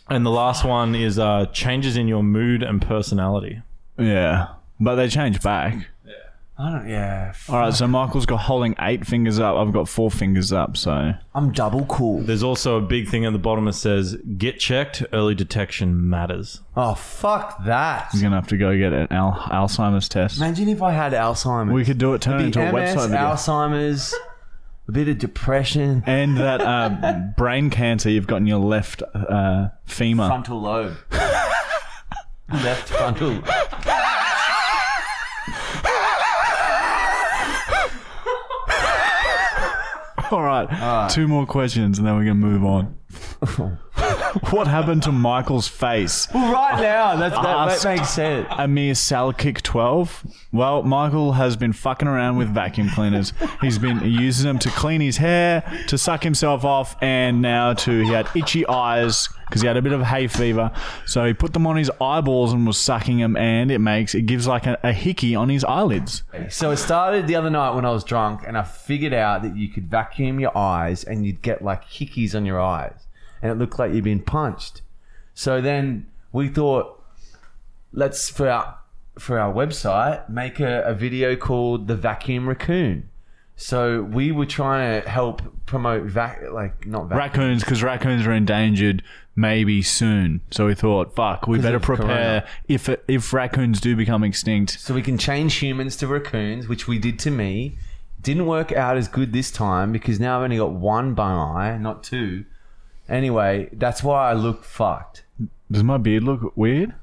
And 0.07 0.25
the 0.25 0.31
last 0.31 0.63
one 0.63 0.93
is 0.93 1.17
uh, 1.17 1.47
changes 1.47 1.97
in 1.97 2.07
your 2.07 2.21
mood 2.23 2.61
and 2.61 2.81
personality. 2.81 3.61
Yeah. 3.97 4.49
But 4.79 4.95
they 4.95 5.07
change 5.07 5.41
back. 5.41 5.87
I 6.57 6.71
don't. 6.71 6.87
Yeah, 6.87 7.27
f- 7.31 7.49
All 7.49 7.59
right, 7.59 7.73
so 7.73 7.85
Michael's 7.85 8.25
got 8.25 8.37
holding 8.37 8.75
eight 8.79 9.05
fingers 9.05 9.39
up. 9.39 9.57
I've 9.57 9.73
got 9.73 9.89
four 9.89 10.09
fingers 10.09 10.53
up, 10.53 10.77
so 10.77 11.13
I'm 11.33 11.51
double 11.51 11.85
cool. 11.87 12.21
There's 12.21 12.43
also 12.43 12.77
a 12.77 12.81
big 12.81 13.09
thing 13.09 13.25
at 13.25 13.33
the 13.33 13.39
bottom 13.39 13.65
that 13.65 13.73
says 13.73 14.15
get 14.37 14.57
checked, 14.57 15.03
early 15.11 15.35
detection 15.35 16.09
matters. 16.09 16.61
Oh 16.77 16.95
fuck 16.95 17.65
that! 17.65 18.09
you're 18.13 18.23
gonna 18.23 18.37
have 18.37 18.47
to 18.47 18.57
go 18.57 18.77
get 18.77 18.93
an 18.93 19.07
Al- 19.11 19.33
Alzheimer's 19.51 20.07
test. 20.07 20.37
Imagine 20.37 20.69
if 20.69 20.81
I 20.81 20.91
had 20.93 21.11
Alzheimer's. 21.11 21.73
We 21.73 21.83
could 21.83 21.97
do 21.97 22.13
it. 22.13 22.21
Turn 22.21 22.35
it 22.39 22.47
It'd 22.47 22.55
into 22.55 22.59
be 22.59 22.65
a 22.65 22.71
MS, 22.71 22.95
website 22.95 23.09
video. 23.09 23.17
Alzheimer's, 23.25 24.15
a 24.87 24.91
bit 24.93 25.07
of 25.09 25.17
depression, 25.17 26.03
and 26.05 26.37
that 26.37 26.61
uh, 26.61 27.19
brain 27.37 27.69
cancer 27.69 28.09
you've 28.09 28.27
got 28.27 28.37
in 28.37 28.47
your 28.47 28.59
left 28.59 29.03
uh, 29.13 29.67
femur. 29.83 30.27
frontal 30.27 30.61
lobe, 30.61 30.95
left 32.49 32.87
frontal. 32.89 33.41
All 40.31 40.43
right, 40.43 41.09
two 41.09 41.27
more 41.27 41.45
questions, 41.45 41.97
and 41.99 42.07
then 42.07 42.15
we're 42.15 42.23
gonna 42.25 42.35
move 42.35 42.63
on. 42.65 42.97
what 44.49 44.67
happened 44.67 45.03
to 45.03 45.11
Michael's 45.11 45.67
face? 45.67 46.27
Well, 46.33 46.51
right 46.51 46.81
now 46.81 47.15
that's, 47.15 47.35
that, 47.35 47.83
that 47.83 47.97
makes 47.97 48.09
sense. 48.09 48.47
A 48.51 48.67
mere 48.67 48.95
Sal 48.95 49.33
kick 49.33 49.61
12? 49.61 50.25
Well, 50.51 50.83
Michael 50.83 51.33
has 51.33 51.55
been 51.55 51.73
fucking 51.73 52.07
around 52.07 52.37
with 52.37 52.49
vacuum 52.49 52.89
cleaners. 52.89 53.33
He's 53.61 53.77
been 53.77 54.01
using 54.03 54.45
them 54.45 54.59
to 54.59 54.69
clean 54.69 55.01
his 55.01 55.17
hair, 55.17 55.63
to 55.87 55.97
suck 55.97 56.23
himself 56.23 56.63
off, 56.63 56.95
and 57.01 57.41
now 57.41 57.73
to 57.73 58.01
he 58.01 58.11
had 58.11 58.27
itchy 58.35 58.65
eyes 58.67 59.29
because 59.45 59.61
he 59.61 59.67
had 59.67 59.77
a 59.77 59.81
bit 59.81 59.93
of 59.93 60.01
hay 60.01 60.27
fever. 60.27 60.71
So 61.05 61.25
he 61.25 61.33
put 61.33 61.53
them 61.53 61.67
on 61.67 61.77
his 61.77 61.91
eyeballs 62.01 62.53
and 62.53 62.65
was 62.65 62.79
sucking 62.79 63.19
them, 63.19 63.37
and 63.37 63.71
it 63.71 63.79
makes 63.79 64.15
it 64.15 64.23
gives 64.23 64.47
like 64.47 64.65
a, 64.65 64.77
a 64.83 64.93
hickey 64.93 65.35
on 65.35 65.49
his 65.49 65.63
eyelids. 65.63 66.23
So 66.49 66.71
it 66.71 66.77
started 66.77 67.27
the 67.27 67.35
other 67.35 67.49
night 67.49 67.75
when 67.75 67.85
I 67.85 67.91
was 67.91 68.03
drunk, 68.03 68.41
and 68.45 68.57
I 68.57 68.63
figured 68.63 69.13
out 69.13 69.43
that 69.43 69.55
you 69.55 69.69
could 69.69 69.89
vacuum 69.89 70.39
your 70.39 70.57
eyes, 70.57 71.03
and 71.03 71.25
you'd 71.25 71.41
get 71.41 71.63
like 71.63 71.85
hickeys 71.85 72.35
on 72.35 72.45
your 72.45 72.59
eyes, 72.59 73.04
and 73.45 73.51
it 73.51 73.63
looked 73.63 73.77
like 73.77 73.93
you'd 73.93 74.03
been 74.03 74.21
punched. 74.21 74.81
So 75.35 75.61
then 75.61 76.07
we 76.31 76.47
thought, 76.47 77.03
let's 77.93 78.29
for 78.29 78.49
our 78.49 78.79
for 79.19 79.39
our 79.39 79.53
website 79.53 80.27
make 80.29 80.59
a, 80.59 80.81
a 80.81 80.93
video 80.93 81.35
called 81.35 81.87
the 81.87 81.95
vacuum 81.95 82.49
raccoon. 82.49 83.09
So 83.55 84.01
we 84.01 84.31
were 84.31 84.45
trying 84.45 85.01
to 85.01 85.09
help 85.09 85.41
promote 85.65 86.03
vac, 86.03 86.41
like 86.51 86.85
not 86.85 87.07
vac- 87.07 87.17
Raccoons, 87.17 87.63
because 87.63 87.81
raccoons 87.83 88.25
are 88.27 88.33
endangered 88.33 89.01
maybe 89.35 89.81
soon. 89.81 90.41
So 90.51 90.65
we 90.65 90.75
thought, 90.75 91.15
fuck, 91.15 91.47
we 91.47 91.59
better 91.59 91.79
prepare 91.79 92.41
corona. 92.41 92.47
if 92.67 92.89
if 93.07 93.31
raccoons 93.31 93.79
do 93.79 93.95
become 93.95 94.23
extinct. 94.23 94.79
so 94.79 94.93
we 94.93 95.01
can 95.01 95.17
change 95.17 95.55
humans 95.55 95.95
to 95.97 96.07
raccoons, 96.07 96.67
which 96.67 96.87
we 96.87 96.97
did 96.97 97.19
to 97.19 97.31
me. 97.31 97.77
Didn't 98.21 98.47
work 98.47 98.71
out 98.71 98.97
as 98.97 99.07
good 99.07 99.33
this 99.33 99.51
time 99.51 99.91
because 99.91 100.19
now 100.19 100.39
I've 100.39 100.45
only 100.45 100.57
got 100.57 100.71
one 100.71 101.13
bum 101.13 101.37
eye, 101.37 101.77
not 101.77 102.03
two. 102.03 102.45
Anyway, 103.07 103.69
that's 103.73 104.03
why 104.03 104.29
I 104.29 104.33
look 104.33 104.63
fucked. 104.63 105.23
Does 105.71 105.83
my 105.83 105.97
beard 105.97 106.23
look 106.23 106.55
weird? 106.55 106.93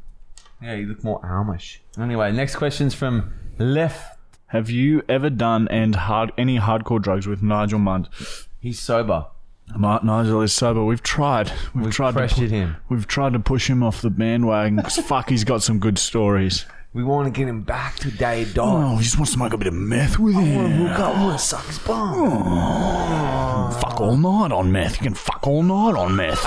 Yeah, 0.63 0.75
you 0.75 0.87
look 0.87 1.03
more 1.03 1.21
Amish. 1.23 1.79
Anyway, 1.99 2.31
next 2.33 2.57
question's 2.57 2.95
from 2.95 3.33
Left. 3.59 4.19
Have 4.47 4.71
you 4.71 5.03
ever 5.09 5.31
done 5.31 5.67
and 5.69 5.95
hard 5.95 6.33
any 6.37 6.59
hardcore 6.59 7.01
drugs 7.01 7.27
with 7.27 7.43
Nigel 7.43 7.79
Mudd? 7.79 8.09
He's 8.61 8.79
sober. 8.79 9.27
Ma- 9.77 10.01
Nigel 10.03 10.43
is 10.43 10.53
sober. 10.53 10.85
We've 10.85 11.03
tried. 11.03 11.51
We've, 11.75 11.91
tried 11.93 12.13
to 12.13 12.19
pressured 12.19 12.51
pu- 12.51 12.55
him. 12.57 12.77
We've 12.89 13.07
tried 13.07 13.33
to 13.33 13.41
push 13.41 13.69
him 13.71 13.83
off 13.83 14.03
the 14.03 14.11
bandwagon 14.11 14.77
because 14.77 14.97
fuck, 15.07 15.31
he's 15.31 15.45
got 15.45 15.63
some 15.63 15.79
good 15.79 15.99
stories. 15.99 16.67
We 16.95 17.03
want 17.03 17.25
to 17.25 17.31
get 17.31 17.49
him 17.49 17.63
back 17.63 17.97
to 18.01 18.11
day 18.11 18.45
dot. 18.45 18.85
Oh, 18.85 18.97
he 18.97 19.05
just 19.05 19.17
wants 19.17 19.31
to 19.31 19.39
smoke 19.39 19.55
a 19.55 19.57
bit 19.57 19.67
of 19.67 19.73
meth 19.73 20.19
with 20.19 20.35
him. 20.35 20.73
Hook 20.73 20.99
up, 20.99 21.17
I 21.17 21.25
want 21.25 21.39
to 21.39 21.45
suck 21.45 21.65
his 21.65 21.79
bum. 21.79 22.15
Oh. 22.15 23.79
Fuck 23.81 23.99
all 23.99 24.19
night 24.19 24.53
on 24.53 24.71
meth. 24.71 24.97
You 24.99 25.05
can 25.05 25.15
fuck 25.15 25.47
all 25.47 25.63
night 25.63 25.99
on 25.99 26.15
meth. 26.17 26.43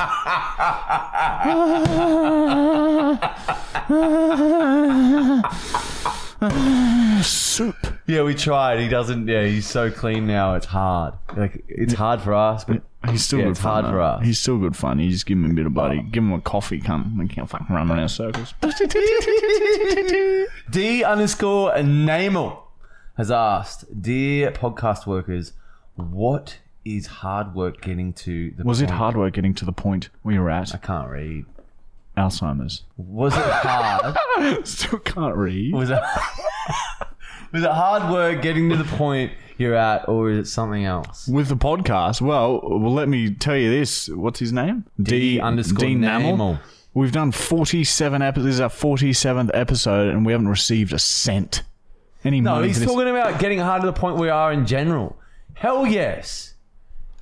Soup. 7.26 7.76
Yeah, 8.06 8.22
we 8.22 8.36
tried. 8.36 8.80
He 8.80 8.88
doesn't. 8.88 9.28
Yeah, 9.28 9.46
he's 9.46 9.68
so 9.68 9.90
clean 9.90 10.28
now. 10.28 10.54
It's 10.54 10.68
hard. 10.68 11.16
Like 11.36 11.66
it's 11.68 11.94
hard 11.96 12.22
for 12.22 12.36
us, 12.36 12.64
but 12.64 12.84
He's 13.10 13.24
still 13.26 13.40
Yeah, 13.40 13.46
good 13.46 13.52
it's 13.52 13.60
fun. 13.62 13.72
hard 13.72 13.86
though. 13.86 13.90
for 13.92 14.02
us. 14.02 14.26
He's 14.26 14.40
still 14.40 14.58
good 14.58 14.76
fun. 14.76 15.00
You 15.00 15.10
just 15.10 15.26
give 15.26 15.38
him 15.38 15.50
a 15.52 15.54
bit 15.54 15.66
of 15.66 15.74
buddy. 15.74 16.00
Oh. 16.00 16.04
Give 16.12 16.24
him 16.24 16.34
a 16.34 16.42
coffee, 16.42 16.80
cunt. 16.82 17.18
We 17.18 17.28
can't 17.28 17.50
fucking 17.50 17.68
run 17.76 17.90
around 17.92 18.10
circles. 18.10 18.54
D 20.72 21.04
underscore 21.04 21.74
Namel 21.76 22.62
has 23.18 23.32
asked, 23.32 24.02
dear 24.02 24.52
podcast 24.52 25.06
workers, 25.08 25.54
what 25.96 26.60
is 26.84 27.08
hard 27.08 27.56
work 27.56 27.82
getting 27.82 28.14
to 28.14 28.52
the 28.52 28.64
Was 28.64 28.82
it 28.82 28.88
point- 28.88 28.98
hard 28.98 29.18
work 29.18 29.34
getting 29.34 29.54
to 29.56 29.66
the 29.66 29.72
point 29.72 30.10
where 30.24 30.36
you're 30.36 30.50
at? 30.50 30.72
I 30.72 30.76
at? 30.76 30.84
can't 30.84 31.10
read. 31.10 31.46
Alzheimer's. 32.18 32.84
Was 32.98 33.36
it 33.36 33.42
hard? 33.44 34.68
Still 34.68 35.00
can't 35.00 35.36
read. 35.36 35.74
was 35.74 35.90
it 35.90 36.00
Was 37.56 37.64
it 37.64 37.72
hard 37.72 38.12
work 38.12 38.42
getting 38.42 38.70
to 38.70 38.76
the 38.76 38.84
point 38.84 39.32
you're 39.58 39.76
at, 39.76 40.10
or 40.10 40.30
is 40.30 40.38
it 40.40 40.52
something 40.52 40.84
else? 40.84 41.26
With 41.26 41.48
the 41.48 41.56
podcast, 41.56 42.20
well, 42.20 42.60
well, 42.62 42.92
let 42.94 43.08
me 43.08 43.34
tell 43.34 43.56
you 43.56 43.70
this. 43.70 44.10
What's 44.10 44.40
his 44.42 44.52
name? 44.52 44.84
D 45.02 45.40
underscore 45.40 45.88
Namel. 45.88 46.60
We've 46.94 47.14
done 47.14 47.32
47 47.32 48.22
episodes. 48.22 48.46
This 48.46 48.56
is 48.56 48.60
our 48.60 48.68
47th 48.68 49.52
episode, 49.54 50.10
and 50.10 50.26
we 50.26 50.34
haven't 50.34 50.50
received 50.50 50.92
a 50.92 51.00
cent. 51.00 51.64
Any 52.26 52.42
No, 52.42 52.56
money 52.56 52.68
he's 52.68 52.76
for 52.76 52.80
this. 52.82 52.90
talking 52.94 53.08
about 53.08 53.40
getting 53.40 53.60
hard 53.60 53.84
to 53.84 53.86
the 53.86 53.94
point 53.94 54.18
we 54.18 54.28
are 54.28 54.52
in 54.52 54.66
general. 54.66 55.16
Hell 55.54 55.88
yes. 55.88 56.55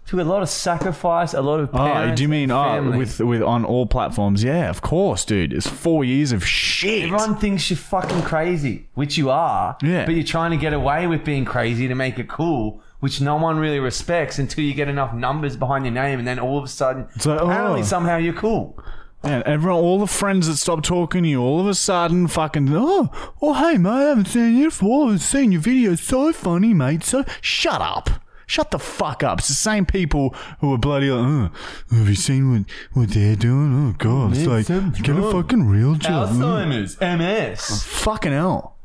Took 0.05 0.19
a 0.19 0.23
lot 0.23 0.43
of 0.43 0.49
sacrifice, 0.49 1.33
a 1.33 1.41
lot 1.41 1.61
of 1.61 1.69
Oh, 1.73 2.13
do 2.13 2.23
you 2.23 2.27
mean 2.27 2.51
oh, 2.51 2.61
family. 2.61 2.97
with 2.97 3.19
with 3.21 3.41
on 3.41 3.63
all 3.63 3.85
platforms? 3.85 4.43
Yeah, 4.43 4.69
of 4.69 4.81
course, 4.81 5.23
dude. 5.23 5.53
It's 5.53 5.67
four 5.67 6.03
years 6.03 6.33
of 6.33 6.45
shit. 6.45 7.03
Everyone 7.03 7.37
thinks 7.37 7.69
you're 7.69 7.77
fucking 7.77 8.21
crazy, 8.23 8.89
which 8.95 9.17
you 9.17 9.29
are. 9.29 9.77
Yeah. 9.81 10.05
But 10.05 10.15
you're 10.15 10.25
trying 10.25 10.51
to 10.51 10.57
get 10.57 10.73
away 10.73 11.07
with 11.07 11.23
being 11.23 11.45
crazy 11.45 11.87
to 11.87 11.95
make 11.95 12.19
it 12.19 12.27
cool, 12.27 12.81
which 12.99 13.21
no 13.21 13.37
one 13.37 13.57
really 13.57 13.79
respects 13.79 14.39
until 14.39 14.65
you 14.65 14.73
get 14.73 14.89
enough 14.89 15.13
numbers 15.13 15.55
behind 15.55 15.85
your 15.85 15.93
name, 15.93 16.19
and 16.19 16.27
then 16.27 16.37
all 16.37 16.57
of 16.57 16.65
a 16.65 16.67
sudden, 16.67 17.07
like, 17.25 17.41
apparently 17.41 17.81
oh. 17.81 17.85
somehow 17.85 18.17
you're 18.17 18.33
cool. 18.33 18.77
And 19.23 19.41
everyone, 19.43 19.81
all 19.81 19.99
the 19.99 20.07
friends 20.07 20.47
that 20.47 20.57
stopped 20.57 20.83
talking 20.83 21.23
to 21.23 21.29
you, 21.29 21.41
all 21.41 21.61
of 21.61 21.67
a 21.67 21.73
sudden, 21.73 22.27
fucking, 22.27 22.67
oh, 22.73 23.09
oh, 23.41 23.53
hey, 23.53 23.77
mate, 23.77 23.89
I 23.89 24.01
haven't 24.01 24.25
seen 24.25 24.57
you 24.57 24.69
for. 24.69 25.11
I've 25.11 25.21
seen 25.21 25.53
your 25.53 25.61
video. 25.61 25.95
So 25.95 26.33
funny, 26.33 26.73
mate. 26.73 27.05
So 27.05 27.23
shut 27.39 27.81
up. 27.81 28.09
Shut 28.47 28.71
the 28.71 28.79
fuck 28.79 29.23
up. 29.23 29.39
It's 29.39 29.47
the 29.47 29.53
same 29.53 29.85
people 29.85 30.35
who 30.59 30.73
are 30.73 30.77
bloody 30.77 31.09
like, 31.09 31.51
oh, 31.91 31.95
have 31.97 32.09
you 32.09 32.15
seen 32.15 32.51
what, 32.51 32.65
what 32.93 33.09
they're 33.09 33.35
doing? 33.35 33.89
Oh, 33.89 33.95
God. 33.97 34.31
It's 34.31 34.39
It's 34.39 34.47
like, 34.47 34.65
so 34.65 34.81
get 35.01 35.17
a 35.17 35.31
fucking 35.31 35.67
real 35.67 35.95
job. 35.95 36.29
Mm. 36.29 36.37
Alzheimer's, 36.39 36.99
MS. 36.99 37.83
Fucking 37.83 38.31
hell. 38.31 38.75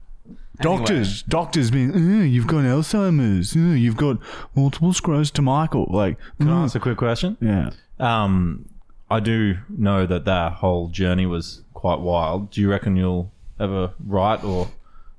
Doctors, 0.60 1.22
doctors 1.22 1.70
being, 1.70 1.92
oh, 1.94 2.24
you've 2.24 2.48
got 2.48 2.64
Alzheimer's. 2.64 3.54
Oh, 3.56 3.74
you've 3.74 3.96
got 3.96 4.18
multiple 4.56 4.92
sclerosis 4.92 5.30
to 5.32 5.42
Michael. 5.42 5.86
Like, 5.88 6.18
Can 6.40 6.48
I 6.48 6.52
mm, 6.52 6.64
ask 6.64 6.74
a 6.74 6.80
quick 6.80 6.98
question? 6.98 7.36
yeah. 7.40 7.70
Um, 8.00 8.68
I 9.10 9.20
do 9.20 9.56
know 9.68 10.04
that 10.06 10.24
that 10.26 10.52
whole 10.54 10.88
journey 10.88 11.26
was 11.26 11.62
quite 11.74 12.00
wild. 12.00 12.50
Do 12.50 12.60
you 12.60 12.70
reckon 12.70 12.96
you'll 12.96 13.32
ever 13.58 13.92
write 14.04 14.44
or 14.44 14.68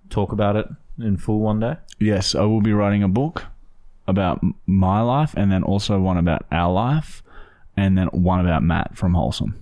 talk 0.10 0.32
about 0.32 0.56
it 0.56 0.68
in 1.00 1.18
full 1.18 1.40
one 1.40 1.60
day? 1.60 1.76
Yes, 2.00 2.36
I 2.36 2.42
will 2.44 2.62
be 2.62 2.72
writing 2.74 3.02
a 3.04 3.08
book 3.08 3.46
about 4.10 4.42
my 4.66 5.02
life 5.02 5.34
and 5.38 5.52
then 5.52 5.64
also 5.64 6.00
one 6.00 6.18
about 6.18 6.46
our 6.52 6.72
life 6.72 7.24
and 7.78 7.98
then 7.98 8.08
one 8.08 8.40
about 8.42 8.64
Matt 8.64 8.98
from 8.98 9.14
Wholesome. 9.14 9.56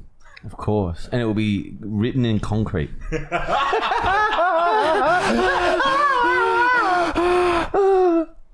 Of 0.43 0.57
course. 0.57 1.09
And 1.11 1.21
it 1.21 1.25
will 1.25 1.33
be 1.33 1.75
written 1.79 2.25
in 2.25 2.39
concrete. 2.39 2.89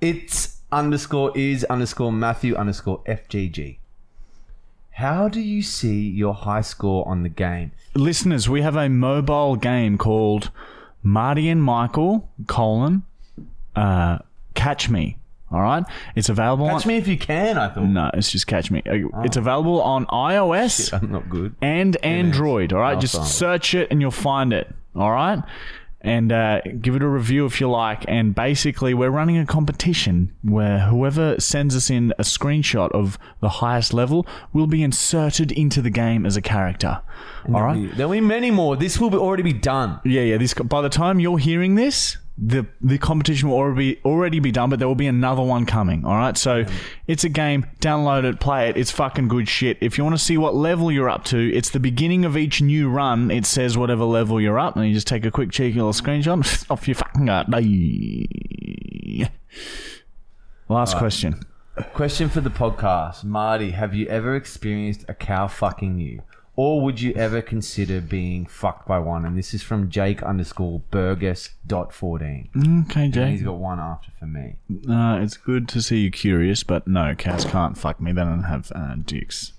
it's 0.02 0.58
underscore 0.72 1.38
is 1.38 1.64
underscore 1.66 2.12
Matthew 2.12 2.56
underscore 2.56 3.04
FGG. 3.04 3.78
How 4.92 5.28
do 5.28 5.40
you 5.40 5.62
see 5.62 6.08
your 6.08 6.34
high 6.34 6.62
score 6.62 7.08
on 7.08 7.24
the 7.24 7.30
game? 7.30 7.72
Listeners, 7.96 8.48
we 8.50 8.62
have 8.62 8.76
a 8.76 8.90
mobile 8.90 9.56
game 9.56 9.98
called 9.98 10.52
Marty 11.02 11.50
and 11.50 11.64
Michael, 11.64 12.30
colon, 12.48 13.04
uh, 13.76 14.20
Catch 14.54 14.90
Me. 14.90 15.18
All 15.54 15.62
right? 15.62 15.84
It's 16.16 16.30
available 16.30 16.68
Catch 16.68 16.86
on... 16.86 16.88
me 16.88 16.98
if 16.98 17.08
you 17.08 17.18
can, 17.18 17.58
I 17.60 17.70
thought. 17.70 17.86
No, 17.86 18.10
it's 18.16 18.32
just 18.32 18.48
Catch 18.48 18.72
Me. 18.72 18.82
Uh, 18.90 19.22
It's 19.22 19.38
available 19.38 19.82
on 19.82 20.08
iOS 20.08 20.92
I'm 21.00 21.12
not 21.12 21.30
good. 21.30 21.56
and 21.62 21.96
Android. 22.04 22.74
All 22.74 22.80
right, 22.80 23.00
just 23.00 23.24
search 23.38 23.76
it 23.76 23.90
and 23.92 24.02
you'll 24.02 24.10
find 24.12 24.52
it. 24.52 24.74
All 24.96 25.12
right, 25.12 25.42
and 26.02 26.32
uh, 26.32 26.62
give 26.82 26.96
it 26.96 27.02
a 27.04 27.08
review 27.08 27.46
if 27.46 27.62
you 27.62 27.70
like. 27.70 28.04
And 28.08 28.34
basically, 28.36 28.94
we're 28.94 29.10
running 29.10 29.38
a 29.38 29.46
competition 29.46 30.36
where 30.42 30.80
whoever 30.80 31.40
sends 31.40 31.76
us 31.76 31.90
in 31.90 32.14
a 32.20 32.24
screenshot 32.24 32.92
of 32.92 33.18
the 33.40 33.50
highest 33.50 33.94
level 33.94 34.26
will 34.54 34.68
be 34.68 34.84
inserted 34.84 35.52
into 35.52 35.82
the 35.82 35.90
game 35.90 36.26
as 36.26 36.36
a 36.36 36.42
character. 36.42 37.02
All 37.54 37.62
right. 37.62 37.90
There'll 37.96 38.12
be 38.12 38.22
many 38.22 38.52
more. 38.52 38.76
This 38.76 39.00
will 39.00 39.10
be, 39.10 39.18
already 39.18 39.44
be 39.44 39.54
done. 39.54 40.00
Yeah, 40.04 40.22
yeah. 40.22 40.38
This 40.38 40.54
by 40.54 40.82
the 40.82 40.90
time 40.90 41.20
you're 41.20 41.38
hearing 41.40 41.76
this, 41.76 42.18
the 42.38 42.66
the 42.82 42.98
competition 42.98 43.50
will 43.50 43.58
already 43.58 44.00
already 44.04 44.40
be 44.40 44.52
done, 44.52 44.70
but 44.70 44.80
there 44.80 44.88
will 44.88 44.96
be 44.96 45.08
another 45.08 45.44
one 45.44 45.66
coming. 45.66 46.04
All 46.04 46.16
right, 46.16 46.36
so 46.38 46.66
it's 47.08 47.24
a 47.24 47.30
game. 47.30 47.66
Download 47.80 48.24
it, 48.24 48.40
play 48.40 48.70
it. 48.70 48.78
It's 48.78 48.90
fucking 48.92 49.28
good 49.28 49.48
shit. 49.48 49.78
If 49.82 49.98
you 49.98 50.04
want 50.04 50.18
to 50.18 50.24
see 50.24 50.38
what 50.38 50.56
level 50.56 50.92
you're 50.92 51.10
up 51.10 51.26
to, 51.26 51.54
it's 51.54 51.70
the 51.70 51.80
beginning 51.80 52.26
of 52.26 52.36
each 52.36 52.62
new 52.62 52.90
run. 52.90 53.30
It 53.30 53.46
says 53.46 53.78
whatever 53.78 54.04
level 54.06 54.42
you're 54.42 54.60
up, 54.60 54.76
and 54.76 54.88
you 54.88 54.94
just 54.94 55.08
take 55.08 55.26
a 55.26 55.32
quick 55.32 55.52
cheeky 55.52 55.76
little 55.76 55.94
screenshot 55.94 56.66
off 56.72 56.88
your 56.88 56.96
fucking 56.96 57.26
gut. 57.26 57.48
Last 60.70 60.98
question. 60.98 61.40
Question 61.94 62.30
for 62.30 62.42
the 62.42 62.50
podcast. 62.50 63.24
Marty, 63.24 63.72
have 63.72 63.94
you 63.94 64.08
ever 64.08 64.36
experienced 64.36 65.06
a 65.08 65.14
cow 65.14 65.48
fucking 65.48 66.00
you? 66.00 66.22
Or 66.56 66.82
would 66.82 67.02
you 67.02 67.14
ever 67.14 67.42
consider 67.42 68.00
being 68.00 68.46
fucked 68.46 68.88
by 68.88 69.00
one? 69.00 69.26
And 69.26 69.36
this 69.36 69.56
is 69.56 69.64
from 69.64 69.90
Jake 69.90 70.22
underscore 70.22 70.82
Burgess 70.92 71.50
dot 71.66 71.92
fourteen. 71.92 72.50
Okay, 72.86 73.06
And 73.06 73.32
he's 73.32 73.42
got 73.42 73.58
one 73.58 73.80
after 73.80 74.12
for 74.20 74.28
me. 74.28 74.58
Uh, 74.88 75.18
it's 75.20 75.36
good 75.36 75.68
to 75.70 75.82
see 75.82 76.02
you 76.02 76.12
curious, 76.12 76.64
but 76.64 76.88
no, 76.88 77.16
cats 77.16 77.44
can't 77.44 77.76
fuck 77.76 78.00
me. 78.00 78.12
They 78.12 78.22
don't 78.22 78.44
have 78.44 78.72
uh, 78.76 78.96
dicks. 79.04 79.54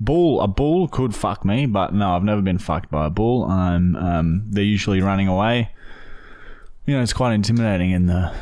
Bull, 0.00 0.40
a 0.40 0.48
bull 0.48 0.88
could 0.88 1.14
fuck 1.14 1.44
me, 1.44 1.66
but 1.66 1.94
no, 1.94 2.16
I've 2.16 2.24
never 2.24 2.42
been 2.42 2.58
fucked 2.58 2.90
by 2.90 3.06
a 3.06 3.10
bull. 3.10 3.44
I'm, 3.44 3.94
um, 3.94 4.42
they're 4.48 4.64
usually 4.64 5.00
running 5.00 5.28
away. 5.28 5.70
You 6.86 6.96
know, 6.96 7.02
it's 7.02 7.12
quite 7.12 7.34
intimidating 7.34 7.92
in 7.92 8.06
the 8.06 8.34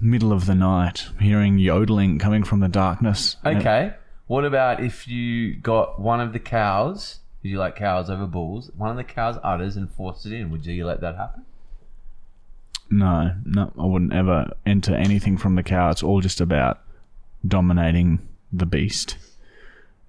middle 0.00 0.32
of 0.32 0.46
the 0.46 0.54
night, 0.54 1.06
hearing 1.18 1.58
yodeling 1.58 2.20
coming 2.20 2.44
from 2.44 2.60
the 2.60 2.68
darkness. 2.68 3.36
Okay. 3.44 3.94
What 4.28 4.44
about 4.44 4.78
if 4.84 5.08
you 5.08 5.56
got 5.56 5.98
one 6.00 6.20
of 6.20 6.32
the 6.32 6.38
cows? 6.38 7.18
Did 7.42 7.50
you 7.50 7.58
like 7.58 7.76
cows 7.76 8.10
over 8.10 8.26
bulls? 8.26 8.70
One 8.76 8.90
of 8.90 8.96
the 8.96 9.04
cows 9.04 9.38
udders 9.42 9.76
and 9.76 9.90
forced 9.90 10.26
it 10.26 10.32
in. 10.32 10.50
Would 10.50 10.66
you 10.66 10.84
let 10.84 11.00
that 11.00 11.16
happen? 11.16 11.44
No, 12.90 13.34
no, 13.44 13.72
I 13.78 13.84
wouldn't 13.84 14.12
ever 14.14 14.50
enter 14.64 14.94
anything 14.94 15.36
from 15.36 15.54
the 15.54 15.62
cow. 15.62 15.90
It's 15.90 16.02
all 16.02 16.20
just 16.20 16.40
about 16.40 16.80
dominating 17.46 18.26
the 18.52 18.66
beast 18.66 19.16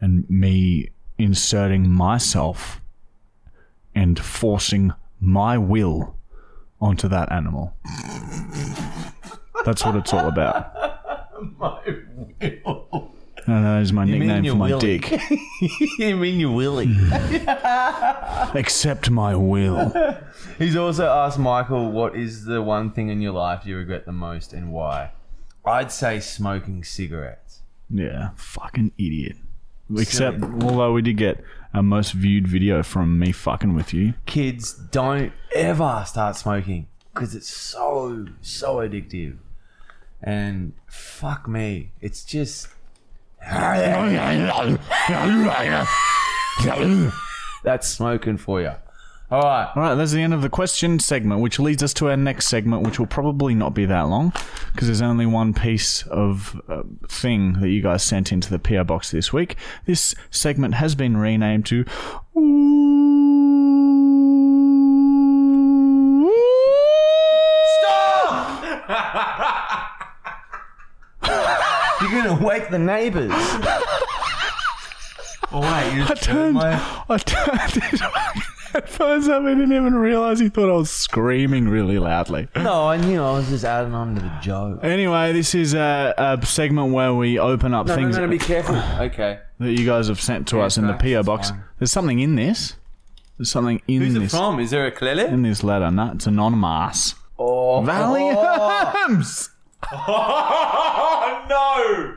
and 0.02 0.28
me 0.30 0.90
inserting 1.18 1.90
myself 1.90 2.80
and 3.94 4.18
forcing 4.18 4.94
my 5.20 5.58
will 5.58 6.16
onto 6.80 7.10
that 7.10 7.32
animal. 7.32 7.76
That's 9.66 9.86
what 9.86 9.98
it's 9.98 10.14
all 10.14 10.28
about. 10.28 10.74
My 11.58 11.82
will. 12.42 12.99
No, 13.50 13.62
no, 13.62 13.74
that 13.74 13.82
is 13.82 13.92
my 13.92 14.06
nickname 14.06 14.44
your 14.44 14.54
for 14.54 14.60
my 14.60 14.70
Willy. 14.70 15.00
dick. 15.00 15.22
you 15.98 16.16
mean 16.16 16.40
your 16.40 16.52
willy? 16.54 16.96
Accept 18.54 19.10
my 19.10 19.36
will. 19.36 19.92
He's 20.60 20.76
also 20.76 21.08
asked 21.10 21.40
Michael, 21.40 21.92
what 21.92 22.16
is 22.16 22.46
the 22.46 22.62
one 22.62 22.92
thing 22.92 23.10
in 23.10 23.22
your 23.22 23.32
life 23.32 23.66
you 23.66 23.76
regret 23.76 24.06
the 24.06 24.12
most 24.12 24.54
and 24.54 24.72
why? 24.72 25.14
I'd 25.66 25.92
say 25.92 26.20
smoking 26.20 26.84
cigarettes. 26.84 27.62
Yeah, 27.90 28.30
fucking 28.36 28.92
idiot. 29.00 29.38
Except, 29.98 30.44
although 30.44 30.94
we 30.94 31.02
did 31.02 31.18
get 31.18 31.44
our 31.74 31.82
most 31.82 32.12
viewed 32.12 32.48
video 32.48 32.84
from 32.84 33.18
me 33.18 33.32
fucking 33.32 33.74
with 33.74 33.96
you. 33.96 34.14
Kids, 34.28 34.74
don't 34.74 35.34
ever 35.56 36.04
start 36.06 36.36
smoking 36.36 36.86
because 37.16 37.34
it's 37.34 37.50
so, 37.50 38.28
so 38.42 38.76
addictive. 38.76 39.38
And 40.22 40.74
fuck 40.86 41.48
me, 41.48 41.94
it's 42.00 42.24
just. 42.24 42.68
That's 47.64 47.88
smoking 47.88 48.38
for 48.38 48.62
you. 48.62 48.72
All 49.32 49.42
right. 49.42 49.72
All 49.76 49.84
right, 49.84 49.94
that's 49.94 50.12
the 50.12 50.22
end 50.22 50.34
of 50.34 50.42
the 50.42 50.50
question 50.50 50.98
segment, 50.98 51.42
which 51.42 51.60
leads 51.60 51.84
us 51.84 51.94
to 51.96 52.10
our 52.10 52.18
next 52.18 52.48
segment, 52.48 52.82
which 52.82 52.98
will 52.98 53.06
probably 53.06 53.54
not 53.54 53.76
be 53.76 53.86
that 53.86 54.02
long 54.04 54.34
because 54.74 54.88
there's 54.88 55.04
only 55.04 55.28
one 55.28 55.54
piece 55.54 56.02
of 56.08 56.60
uh, 56.68 56.82
thing 57.08 57.54
that 57.60 57.70
you 57.70 57.84
guys 57.84 58.02
sent 58.02 58.32
into 58.32 58.50
the 58.50 58.58
PO 58.58 58.86
box 58.86 59.12
this 59.12 59.32
week. 59.32 59.56
This 59.86 60.16
segment 60.32 60.74
has 60.76 60.96
been 60.96 61.16
renamed 61.16 61.68
to. 61.68 61.86
You're 62.36 62.99
wake 72.70 72.72
the 72.72 72.80
neighbors. 72.86 73.32
oh, 75.52 75.62
wait, 75.62 75.96
you 75.96 76.04
I 76.04 76.14
turned, 76.16 76.58
I 76.60 77.18
turned 77.18 77.84
his 77.84 78.02
headphones 78.74 79.28
up. 79.28 79.44
I 79.44 79.50
didn't 79.50 79.74
even 79.74 79.96
realize 79.96 80.40
he 80.40 80.50
thought 80.50 80.70
I 80.70 80.74
was 80.76 80.92
screaming 80.92 81.68
really 81.68 82.00
loudly. 82.00 82.48
No, 82.56 82.88
I 82.88 82.98
knew 82.98 83.22
I 83.22 83.32
was 83.34 83.50
just 83.50 83.66
adding 83.66 83.94
on 83.94 84.16
to 84.16 84.22
the 84.22 84.32
joke. 84.42 84.80
Anyway, 84.84 85.34
this 85.34 85.56
is 85.56 85.74
a, 85.74 86.14
a 86.18 86.46
segment 86.46 86.94
where 86.94 87.14
we 87.14 87.40
open 87.40 87.74
up 87.74 87.88
things 87.88 88.16
No, 88.16 88.26
no, 88.26 88.30
things 88.30 88.50
no, 88.50 88.52
be 88.56 88.64
careful. 88.64 88.76
Okay. 89.06 89.40
that 89.60 89.72
you 89.72 89.86
guys 89.86 90.08
have 90.08 90.22
sent 90.22 90.48
to 90.50 90.62
us 90.62 90.78
in 90.78 90.86
the 90.88 90.94
thanks, 90.94 91.04
PO 91.04 91.20
it's 91.20 91.26
box. 91.28 91.50
fine. 91.50 91.64
There's 91.80 91.92
something 91.92 92.20
in 92.20 92.36
this. 92.36 92.76
There's 93.38 93.50
something 93.52 93.82
in 93.88 94.02
Who's 94.02 94.16
it 94.16 94.20
this 94.20 94.32
from? 94.32 94.60
Is 94.60 94.72
there 94.72 94.86
a 94.86 94.92
Clele? 94.92 95.28
in 95.30 95.42
this 95.44 95.64
letter. 95.64 95.90
No, 95.90 96.12
it's 96.14 96.28
anonymous. 96.28 97.16
Oh, 97.38 97.82
Valiums. 97.86 99.50
Oh 99.92 101.46
no! 101.50 102.16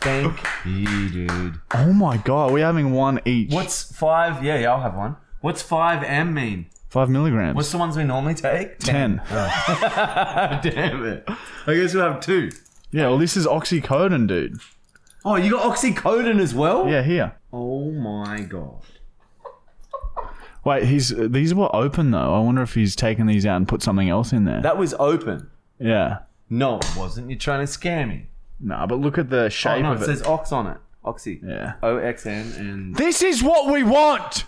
Thank 0.00 0.40
you, 0.64 1.08
dude. 1.10 1.60
Oh 1.74 1.92
my 1.92 2.16
god, 2.18 2.52
we're 2.52 2.64
having 2.64 2.92
one 2.92 3.20
each. 3.24 3.52
What's 3.52 3.92
five? 3.96 4.42
Yeah, 4.42 4.58
yeah, 4.58 4.72
I'll 4.72 4.80
have 4.80 4.94
one. 4.96 5.16
What's 5.40 5.62
five 5.62 6.02
M 6.02 6.32
mean? 6.34 6.66
Five 6.88 7.08
milligrams. 7.08 7.54
What's 7.54 7.70
the 7.70 7.78
ones 7.78 7.96
we 7.96 8.04
normally 8.04 8.34
take? 8.34 8.78
ten? 8.78 9.22
Damn 9.30 11.04
it. 11.06 11.28
I 11.66 11.74
guess 11.74 11.94
we'll 11.94 12.10
have 12.10 12.20
two. 12.20 12.50
Yeah, 12.90 13.08
well, 13.08 13.18
this 13.18 13.36
is 13.36 13.46
oxycodone, 13.46 14.26
dude. 14.26 14.58
Oh, 15.24 15.36
you 15.36 15.50
got 15.50 15.62
oxycodone 15.76 16.40
as 16.40 16.54
well? 16.54 16.88
Yeah, 16.88 17.02
here. 17.02 17.32
Oh 17.52 17.90
my 17.92 18.40
god. 18.40 18.82
Wait, 20.64 20.84
he's 20.84 21.08
these 21.16 21.54
were 21.54 21.74
open 21.74 22.10
though. 22.10 22.34
I 22.34 22.38
wonder 22.40 22.62
if 22.62 22.74
he's 22.74 22.96
taken 22.96 23.26
these 23.26 23.46
out 23.46 23.56
and 23.56 23.68
put 23.68 23.82
something 23.82 24.08
else 24.08 24.32
in 24.32 24.44
there. 24.44 24.60
That 24.62 24.78
was 24.78 24.94
open. 24.98 25.50
yeah. 25.78 26.20
No, 26.52 26.78
it 26.78 26.96
wasn't. 26.96 27.30
You're 27.30 27.38
trying 27.38 27.60
to 27.60 27.66
scare 27.68 28.04
me. 28.06 28.26
No, 28.60 28.86
but 28.88 28.98
look 28.98 29.18
at 29.18 29.30
the 29.30 29.44
Oh, 29.44 29.48
shape 29.48 29.82
no, 29.82 29.92
of 29.92 30.00
it 30.00 30.04
it. 30.04 30.06
says 30.18 30.22
ox 30.26 30.52
on 30.52 30.66
it. 30.66 30.76
Oxy. 31.04 31.40
yeah. 31.42 31.74
O 31.82 31.96
X 31.96 32.26
N 32.26 32.52
and 32.58 32.94
This 32.96 33.22
is 33.22 33.42
what 33.42 33.72
we 33.72 33.82
want. 33.82 34.44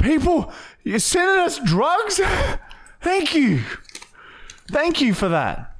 People, 0.00 0.52
you're 0.84 0.98
sending 0.98 1.44
us 1.44 1.58
drugs? 1.58 2.20
Thank 3.00 3.34
you. 3.34 3.62
Thank 4.70 5.00
you 5.00 5.14
for 5.14 5.28
that. 5.28 5.74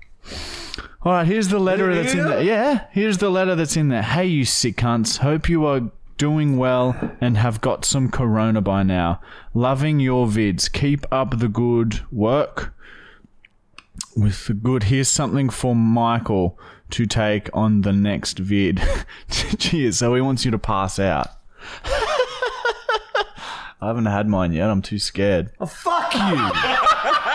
All 1.02 1.12
right, 1.12 1.26
here's 1.26 1.48
the 1.48 1.58
letter 1.60 1.94
that's 1.94 2.14
in 2.14 2.24
there. 2.26 2.42
Yeah, 2.42 2.86
here's 2.90 3.18
the 3.18 3.30
letter 3.30 3.54
that's 3.54 3.76
in 3.76 3.88
there. 3.88 4.02
Hey, 4.02 4.26
you 4.26 4.44
sick 4.44 4.76
cunts. 4.76 5.18
Hope 5.18 5.48
you 5.48 5.64
are 5.66 5.82
doing 6.18 6.56
well 6.56 6.96
and 7.20 7.36
have 7.36 7.60
got 7.60 7.84
some 7.84 8.10
corona 8.10 8.60
by 8.60 8.82
now. 8.82 9.20
Loving 9.54 10.00
your 10.00 10.26
vids. 10.26 10.72
Keep 10.72 11.06
up 11.12 11.38
the 11.38 11.48
good 11.48 12.00
work. 12.10 12.74
With 14.16 14.46
the 14.46 14.54
good, 14.54 14.84
here's 14.84 15.08
something 15.08 15.50
for 15.50 15.76
Michael 15.76 16.58
to 16.90 17.06
take 17.06 17.48
on 17.54 17.82
the 17.82 17.92
next 17.92 18.38
vid. 18.38 18.80
Cheers. 19.58 19.98
So 19.98 20.14
he 20.14 20.20
wants 20.20 20.44
you 20.44 20.50
to 20.50 20.58
pass 20.58 20.98
out. 20.98 21.28
I 23.78 23.88
haven't 23.88 24.06
had 24.06 24.26
mine 24.28 24.52
yet. 24.52 24.70
I'm 24.70 24.82
too 24.82 24.98
scared. 24.98 25.50
Oh 25.60 25.66
fuck 25.66 26.14
you! 26.14 26.50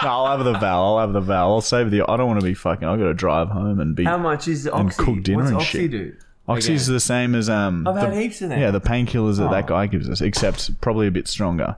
No, 0.00 0.10
I'll 0.10 0.36
have 0.36 0.44
the 0.44 0.56
Val. 0.60 0.80
I'll 0.84 0.98
have 1.00 1.12
the 1.12 1.20
Val. 1.20 1.50
I'll 1.54 1.60
save 1.60 1.90
the. 1.90 2.02
I 2.08 2.16
don't 2.16 2.28
want 2.28 2.38
to 2.38 2.46
be 2.46 2.54
fucking. 2.54 2.86
I've 2.86 3.00
got 3.00 3.06
to 3.06 3.14
drive 3.14 3.48
home 3.48 3.80
and 3.80 3.96
be. 3.96 4.04
How 4.04 4.16
much 4.16 4.46
is 4.46 4.62
the 4.62 4.72
And 4.72 4.86
oxy? 4.90 5.04
cook 5.04 5.22
dinner 5.24 5.38
What's 5.38 5.48
and 5.50 5.56
oxy 5.58 5.78
shit. 5.80 5.90
do? 5.90 6.14
Oxy's 6.46 6.86
Again. 6.86 6.94
the 6.94 7.00
same 7.00 7.34
as 7.34 7.50
um. 7.50 7.84
I've 7.86 7.96
had 7.96 8.14
heaps 8.14 8.40
of 8.40 8.50
them. 8.50 8.60
Yeah, 8.60 8.70
the 8.70 8.80
painkillers 8.80 9.38
that 9.38 9.50
that 9.50 9.64
Oh. 9.64 9.66
guy 9.66 9.86
gives 9.88 10.08
us, 10.08 10.20
except 10.20 10.80
probably 10.80 11.08
a 11.08 11.10
bit 11.10 11.26
stronger. 11.26 11.76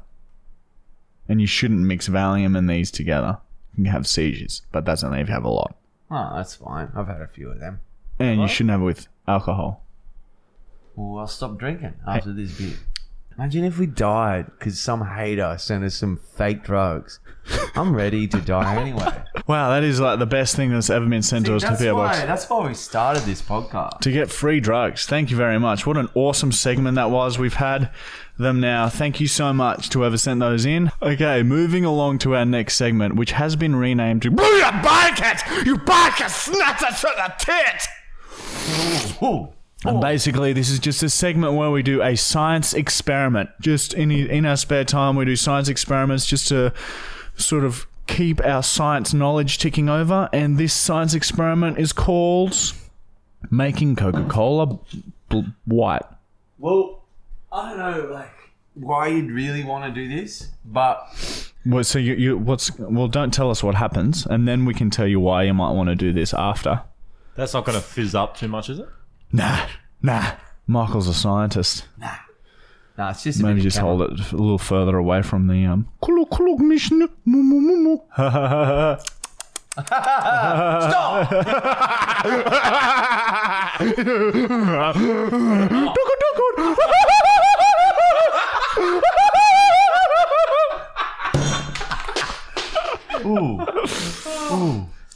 And 1.31 1.41
you 1.41 1.47
shouldn't 1.47 1.81
mix 1.81 2.09
Valium 2.11 2.59
and 2.59 2.69
these 2.69 2.91
together. 2.91 3.39
You 3.77 3.85
can 3.85 3.93
have 3.93 4.07
seizures, 4.07 4.61
but 4.71 4.85
that's 4.85 5.03
only 5.03 5.21
if 5.21 5.29
you 5.29 5.35
have 5.35 5.45
a 5.45 5.49
lot. 5.49 5.75
Oh, 6.11 6.33
that's 6.37 6.55
fine. 6.57 6.90
I've 6.94 7.07
had 7.07 7.20
a 7.20 7.29
few 7.29 7.51
of 7.51 7.61
them. 7.61 7.81
And 8.18 8.35
you 8.37 8.40
What? 8.42 8.51
shouldn't 8.51 8.70
have 8.73 8.81
it 8.81 8.85
with 8.85 9.09
alcohol. 9.29 9.85
Well, 10.96 11.20
I'll 11.20 11.27
stop 11.29 11.57
drinking 11.59 11.94
after 12.07 12.33
this 12.33 12.59
bit. 12.59 12.77
Imagine 13.38 13.64
if 13.64 13.79
we 13.79 13.87
died 13.87 14.47
because 14.59 14.79
some 14.79 15.07
hater 15.07 15.57
sent 15.59 15.83
us 15.85 15.95
some 15.95 16.19
fake 16.37 16.62
drugs. 16.62 17.21
I'm 17.75 17.95
ready 17.95 18.27
to 18.29 18.40
die 18.40 18.77
anyway. 18.77 19.23
Wow, 19.47 19.71
that 19.71 19.83
is 19.83 19.99
like 19.99 20.21
the 20.21 20.27
best 20.27 20.55
thing 20.55 20.71
that's 20.71 20.90
ever 20.90 21.07
been 21.07 21.23
sent 21.23 21.47
to 21.47 21.57
us 21.57 21.62
to 21.62 21.71
that's, 21.71 21.83
PO 21.83 21.95
why, 21.97 22.07
Box. 22.07 22.21
that's 22.21 22.49
why 22.49 22.69
we 22.69 22.75
started 22.75 23.25
this 23.25 23.43
podcast. 23.43 23.99
to 24.01 24.12
get 24.12 24.31
free 24.31 24.61
drugs. 24.61 25.07
Thank 25.07 25.33
you 25.33 25.37
very 25.37 25.59
much. 25.59 25.85
What 25.85 25.97
an 25.97 26.09
awesome 26.14 26.53
segment 26.53 26.95
that 26.95 27.11
was. 27.11 27.37
We've 27.37 27.55
had 27.55 27.90
them 28.38 28.61
now. 28.61 28.88
Thank 28.88 29.19
you 29.19 29.27
so 29.27 29.53
much 29.53 29.88
to 29.88 30.01
whoever 30.01 30.16
sent 30.19 30.38
those 30.38 30.64
in. 30.66 30.93
Okay, 31.03 31.43
moving 31.43 31.85
along 31.85 32.19
to 32.19 32.37
our 32.37 32.45
next 32.45 32.77
segment, 32.77 33.16
which 33.16 33.33
has 33.33 33.57
been 33.57 33.75
renamed 33.75 34.23
to 34.23 34.31
Booyah 34.31 34.85
Bike 34.85 35.66
You 35.66 35.79
bike 35.79 36.21
a 36.21 36.29
snatter 36.29 36.87
to 36.87 37.12
the 37.16 37.35
tit! 37.40 39.21
Ooh. 39.21 39.49
And 39.85 39.97
oh. 39.97 40.01
basically, 40.01 40.53
this 40.53 40.69
is 40.69 40.79
just 40.79 41.03
a 41.03 41.09
segment 41.09 41.55
where 41.55 41.71
we 41.71 41.83
do 41.83 42.03
a 42.03 42.16
science 42.16 42.75
experiment. 42.75 43.49
Just 43.61 43.95
in 43.95 44.11
in 44.11 44.45
our 44.45 44.57
spare 44.57 44.85
time, 44.85 45.16
we 45.16 45.25
do 45.25 45.37
science 45.37 45.69
experiments 45.69 46.27
just 46.27 46.49
to 46.49 46.73
sort 47.37 47.64
of 47.64 47.87
keep 48.07 48.45
our 48.45 48.62
science 48.62 49.14
knowledge 49.14 49.59
ticking 49.59 49.88
over. 49.88 50.29
And 50.33 50.59
this 50.59 50.75
science 50.75 51.14
experiment 51.14 51.79
is 51.79 51.93
called 51.93 52.75
making 53.51 53.97
Coca 53.97 54.27
Cola 54.29 54.79
bl- 55.29 55.40
white. 55.64 56.03
Well, 56.59 57.05
I 57.51 57.71
don't 57.71 57.79
know, 57.79 58.12
like, 58.12 58.31
why 58.75 59.09
you'd 59.09 59.31
really 59.31 59.64
want 59.64 59.85
to 59.85 59.90
do 59.90 60.14
this, 60.14 60.49
but 60.64 61.01
Well, 61.64 61.85
so 61.85 61.99
you, 61.99 62.14
you 62.14 62.38
what's 62.38 62.77
well? 62.79 63.09
Don't 63.09 63.33
tell 63.33 63.51
us 63.51 63.62
what 63.62 63.75
happens, 63.75 64.27
and 64.27 64.47
then 64.47 64.64
we 64.64 64.75
can 64.75 64.90
tell 64.90 65.07
you 65.07 65.21
why 65.21 65.45
you 65.45 65.55
might 65.55 65.73
want 65.73 65.88
to 65.88 65.97
do 65.97 66.12
this 66.12 66.35
after. 66.35 66.83
That's 67.35 67.55
not 67.55 67.64
going 67.64 67.77
to 67.77 67.85
fizz 67.85 68.14
up 68.14 68.37
too 68.37 68.49
much, 68.49 68.69
is 68.69 68.79
it? 68.79 68.88
Nah, 69.33 69.66
nah. 70.03 70.33
Michael's 70.66 71.09
a 71.09 71.14
scientist. 71.14 71.87
nah, 71.99 72.14
Nah, 72.99 73.11
it's 73.11 73.23
just 73.23 73.43
Maybe 73.43 73.61
just 73.61 73.77
camera. 73.79 73.97
hold 73.97 74.03
it 74.21 74.33
a 74.33 74.37
little 74.37 74.59
further 74.59 74.97
away 74.99 75.23
from 75.23 75.47
the 75.47 75.64
um. 75.64 75.88
Ha 78.11 78.31
ha 78.31 78.97
ha. 78.97 79.01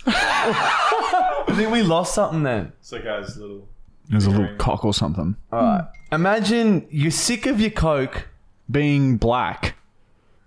I 0.07 1.53
think 1.57 1.71
we 1.71 1.83
lost 1.83 2.15
something 2.15 2.43
then. 2.43 2.73
So, 2.81 3.01
guys, 3.03 3.37
little. 3.37 3.69
There's 4.09 4.27
a 4.27 4.31
little 4.31 4.55
cock 4.57 4.85
or 4.85 4.93
something. 4.95 5.37
All 5.53 5.61
right. 5.61 5.85
Imagine 6.13 6.87
you're 6.91 7.11
sick 7.11 7.47
of 7.47 7.61
your 7.61 7.71
Coke. 7.71 8.29
Being 8.71 9.17
black. 9.19 9.75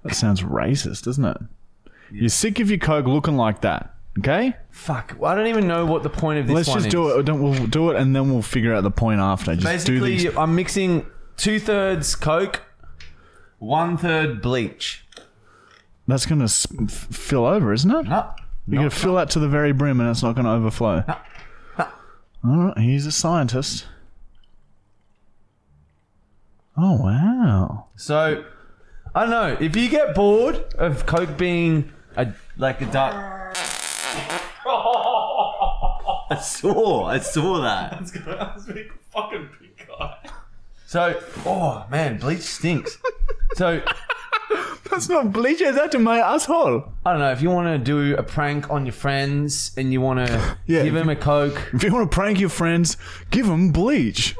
That 0.03 0.15
sounds 0.15 0.41
racist, 0.41 1.03
doesn't 1.03 1.23
it? 1.25 1.37
You're 2.11 2.29
sick 2.29 2.59
of 2.59 2.69
your 2.69 2.79
coke 2.79 3.05
looking 3.05 3.35
like 3.37 3.61
that. 3.61 3.93
Okay. 4.17 4.55
Fuck, 4.71 5.15
I 5.23 5.35
don't 5.35 5.45
even 5.47 5.67
know 5.67 5.85
what 5.85 6.01
the 6.01 6.09
point 6.09 6.39
of 6.39 6.47
this 6.47 6.55
Let's 6.55 6.67
one 6.69 6.77
just 6.77 6.87
is. 6.87 6.91
do 6.91 7.09
it. 7.19 7.23
Don't, 7.25 7.41
we'll 7.43 7.67
do 7.67 7.91
it, 7.91 7.97
and 7.97 8.15
then 8.15 8.31
we'll 8.31 8.41
figure 8.41 8.73
out 8.73 8.81
the 8.81 8.89
point 8.91 9.19
after. 9.19 9.55
Just 9.55 9.85
do 9.85 9.99
Basically, 9.99 10.17
these. 10.29 10.37
I'm 10.37 10.55
mixing 10.55 11.05
two 11.35 11.59
thirds 11.59 12.15
Coke, 12.15 12.63
one 13.59 13.97
third 13.97 14.41
bleach. 14.41 15.05
That's 16.07 16.25
gonna 16.25 16.45
s- 16.45 16.65
f- 16.81 16.89
fill 17.11 17.45
over, 17.45 17.73
isn't 17.73 17.91
it? 17.91 18.07
No, 18.07 18.31
You're 18.67 18.77
gonna 18.79 18.89
fill 18.89 19.15
that 19.15 19.29
to 19.31 19.39
the 19.39 19.49
very 19.49 19.73
brim, 19.73 19.99
and 19.99 20.09
it's 20.09 20.23
not 20.23 20.35
gonna 20.35 20.53
overflow. 20.53 21.03
All 22.47 22.57
right, 22.57 22.77
he's 22.77 23.05
a 23.05 23.11
scientist. 23.11 23.85
Oh 26.77 26.93
wow! 26.93 27.87
So, 27.97 28.45
I 29.13 29.21
don't 29.21 29.29
know. 29.31 29.57
If 29.59 29.75
you 29.75 29.89
get 29.89 30.15
bored 30.15 30.55
of 30.75 31.05
Coke 31.05 31.37
being 31.37 31.91
a 32.15 32.31
like 32.57 32.79
a 32.79 32.85
dark. 32.85 33.57
I 36.29 36.39
saw. 36.41 37.07
I 37.07 37.19
saw 37.19 37.61
that. 37.63 37.99
fucking 39.11 39.49
big 39.59 39.85
guy. 39.85 40.17
So, 40.85 41.21
oh 41.45 41.85
man, 41.91 42.17
bleach 42.17 42.43
stinks. 42.43 42.97
So, 43.55 43.81
That's 44.89 45.09
not 45.09 45.31
bleach. 45.33 45.59
That's 45.59 45.93
in 45.95 46.03
my 46.03 46.19
asshole. 46.19 46.91
I 47.05 47.11
don't 47.11 47.19
know 47.19 47.31
if 47.31 47.41
you 47.41 47.49
want 47.49 47.67
to 47.67 47.77
do 47.83 48.15
a 48.15 48.23
prank 48.23 48.69
on 48.69 48.85
your 48.85 48.93
friends 48.93 49.71
and 49.77 49.91
you 49.91 50.01
want 50.01 50.25
to 50.27 50.57
Yeah, 50.65 50.83
give 50.83 50.93
them 50.93 51.09
a 51.09 51.15
Coke. 51.15 51.69
If 51.73 51.83
you 51.83 51.93
want 51.93 52.09
to 52.09 52.15
prank 52.15 52.39
your 52.39 52.49
friends, 52.49 52.97
give 53.29 53.45
them 53.47 53.71
bleach. 53.71 54.35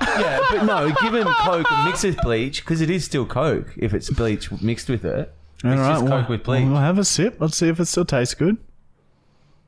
Yeah, 0.00 0.40
but 0.50 0.64
no, 0.64 0.90
give 1.02 1.12
them 1.12 1.26
Coke 1.40 1.70
and 1.70 1.84
mix 1.84 2.04
with 2.04 2.16
bleach 2.22 2.60
because 2.62 2.80
it 2.80 2.88
is 2.88 3.04
still 3.04 3.26
Coke 3.26 3.74
if 3.76 3.92
it's 3.92 4.08
bleach 4.10 4.50
mixed 4.62 4.88
with 4.88 5.04
it. 5.04 5.34
All 5.62 5.72
It's 5.72 5.80
right, 5.80 5.92
just 5.92 6.04
well, 6.04 6.20
Coke 6.20 6.28
with 6.30 6.44
bleach. 6.44 6.64
We'll 6.66 6.76
have 6.76 6.98
a 6.98 7.04
sip. 7.04 7.36
Let's 7.38 7.56
see 7.56 7.68
if 7.68 7.78
it 7.80 7.84
still 7.86 8.06
tastes 8.06 8.34
good. 8.34 8.56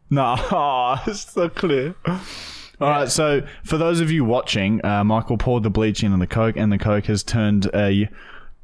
No, 0.08 0.36
oh, 0.38 1.02
it's 1.06 1.32
so 1.32 1.48
clear. 1.48 1.94
All 2.06 2.88
right, 2.88 3.10
so 3.10 3.42
for 3.64 3.76
those 3.78 4.00
of 4.00 4.10
you 4.10 4.24
watching, 4.24 4.84
uh, 4.84 5.04
Michael 5.04 5.36
poured 5.38 5.62
the 5.62 5.70
bleach 5.70 6.02
in 6.02 6.12
on 6.12 6.18
the 6.18 6.26
Coke, 6.26 6.56
and 6.56 6.72
the 6.72 6.78
Coke 6.78 7.04
has 7.06 7.22
turned 7.22 7.70
a, 7.74 8.08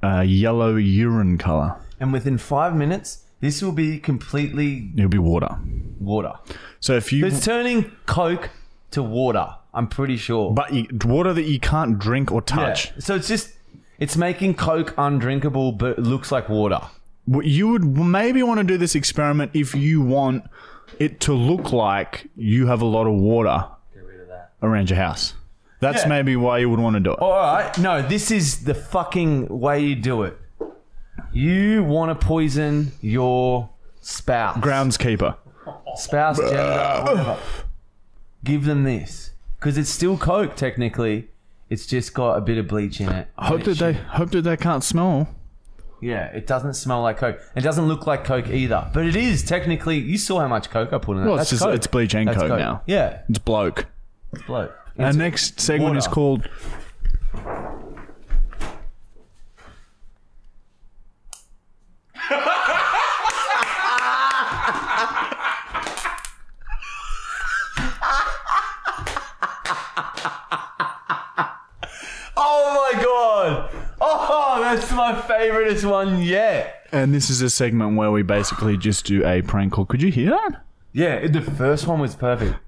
a 0.02 0.24
yellow 0.24 0.76
urine 0.76 1.38
color. 1.38 1.76
And 2.00 2.12
within 2.12 2.38
five 2.38 2.74
minutes, 2.76 3.24
this 3.40 3.62
will 3.62 3.72
be 3.72 3.98
completely 3.98 4.90
It'll 4.96 5.08
be 5.08 5.18
water. 5.18 5.56
water. 6.00 6.32
So 6.80 6.94
if 6.96 7.12
you, 7.12 7.26
It's 7.26 7.44
turning 7.44 7.92
Coke 8.06 8.50
to 8.92 9.02
water. 9.02 9.54
I'm 9.74 9.86
pretty 9.86 10.16
sure. 10.16 10.52
but 10.52 10.72
you, 10.72 10.86
water 11.04 11.32
that 11.32 11.44
you 11.44 11.60
can't 11.60 11.98
drink 11.98 12.30
or 12.32 12.36
Yeah. 12.48 12.54
touch, 12.56 12.92
So 13.00 13.14
it's 13.14 13.28
just 13.28 13.52
it's 13.98 14.16
making 14.16 14.54
Coke 14.54 14.94
undrinkable, 14.96 15.72
but 15.72 15.98
it 15.98 16.02
looks 16.04 16.30
like 16.32 16.48
water. 16.48 16.80
You 17.26 17.68
would 17.68 17.84
maybe 17.84 18.42
want 18.42 18.58
to 18.58 18.64
do 18.64 18.78
this 18.78 18.94
experiment 18.94 19.50
if 19.54 19.74
you 19.74 20.00
want 20.00 20.44
it 20.98 21.20
to 21.20 21.34
look 21.34 21.72
like 21.72 22.28
you 22.36 22.66
have 22.68 22.80
a 22.80 22.86
lot 22.86 23.06
of 23.06 23.14
water 23.14 23.66
around 24.62 24.88
your 24.90 24.98
house. 24.98 25.34
That's 25.80 26.02
Yeah. 26.02 26.08
maybe 26.08 26.34
why 26.36 26.58
you 26.58 26.68
would 26.70 26.80
want 26.80 26.94
to 26.94 27.00
do 27.00 27.12
it. 27.12 27.18
All 27.20 27.30
right, 27.36 27.76
no, 27.78 28.02
this 28.02 28.30
is 28.30 28.64
the 28.64 28.74
fucking 28.74 29.46
way 29.60 29.80
you 29.80 29.94
do 29.94 30.22
it. 30.24 30.36
You 31.32 31.84
want 31.84 32.18
to 32.18 32.26
poison 32.26 32.92
your 33.00 33.68
spouse, 34.00 34.56
Groundskeeper. 34.58 35.36
spouse, 35.96 36.38
gender, 36.38 37.02
whatever. 37.04 37.36
Give 38.44 38.64
them 38.64 38.84
this 38.84 39.30
because 39.58 39.76
it's 39.78 39.90
still 39.90 40.16
Coke 40.16 40.56
technically. 40.56 41.28
It's 41.70 41.86
just 41.86 42.14
got 42.14 42.38
a 42.38 42.40
bit 42.40 42.56
of 42.56 42.66
bleach 42.66 43.00
in 43.00 43.08
it. 43.10 43.28
Hope 43.36 43.64
that 43.64 43.78
they 43.78 43.92
should- 43.94 44.02
hope 44.04 44.30
that 44.30 44.42
they 44.42 44.56
can't 44.56 44.82
smell. 44.82 45.28
Yeah, 46.00 46.26
it 46.26 46.46
doesn't 46.46 46.74
smell 46.74 47.02
like 47.02 47.18
Coke. 47.18 47.40
It 47.56 47.60
doesn't 47.60 47.86
look 47.88 48.06
like 48.06 48.24
Coke 48.24 48.48
either. 48.48 48.88
But 48.94 49.04
it 49.04 49.16
is 49.16 49.42
technically. 49.42 49.98
You 49.98 50.16
saw 50.16 50.40
how 50.40 50.48
much 50.48 50.70
Coke 50.70 50.92
I 50.92 50.98
put 50.98 51.16
in 51.16 51.24
it. 51.24 51.26
Well, 51.26 51.36
That's 51.36 51.52
it's 51.52 51.60
just- 51.60 51.64
Coke. 51.64 51.74
it's 51.74 51.86
bleach 51.88 52.14
and 52.14 52.28
That's 52.28 52.38
Coke 52.38 52.58
now. 52.58 52.82
Yeah, 52.86 53.18
It's 53.28 53.38
bloke. 53.38 53.86
it's 54.32 54.42
bloke. 54.42 54.72
Our 54.98 55.12
next 55.12 55.60
segment 55.60 55.96
is 55.96 56.08
called 56.08 56.48
Oh 72.36 72.90
my 72.94 73.02
god! 73.02 73.70
Oh, 74.00 74.58
that's 74.60 74.92
my 74.92 75.12
favoriteest 75.12 75.88
one 75.90 76.22
yet. 76.22 76.86
and 76.92 77.12
this 77.12 77.30
is 77.30 77.42
a 77.42 77.50
segment 77.50 77.96
where 77.96 78.10
we 78.10 78.22
basically 78.22 78.76
just 78.76 79.04
do 79.06 79.24
a 79.26 79.42
prank 79.42 79.72
call. 79.72 79.84
Could 79.86 80.02
you 80.02 80.10
hear 80.10 80.30
that? 80.30 80.64
Yeah, 80.92 81.26
the 81.26 81.40
first 81.42 81.86
one 81.86 82.00
was 82.00 82.14
perfect. 82.14 82.67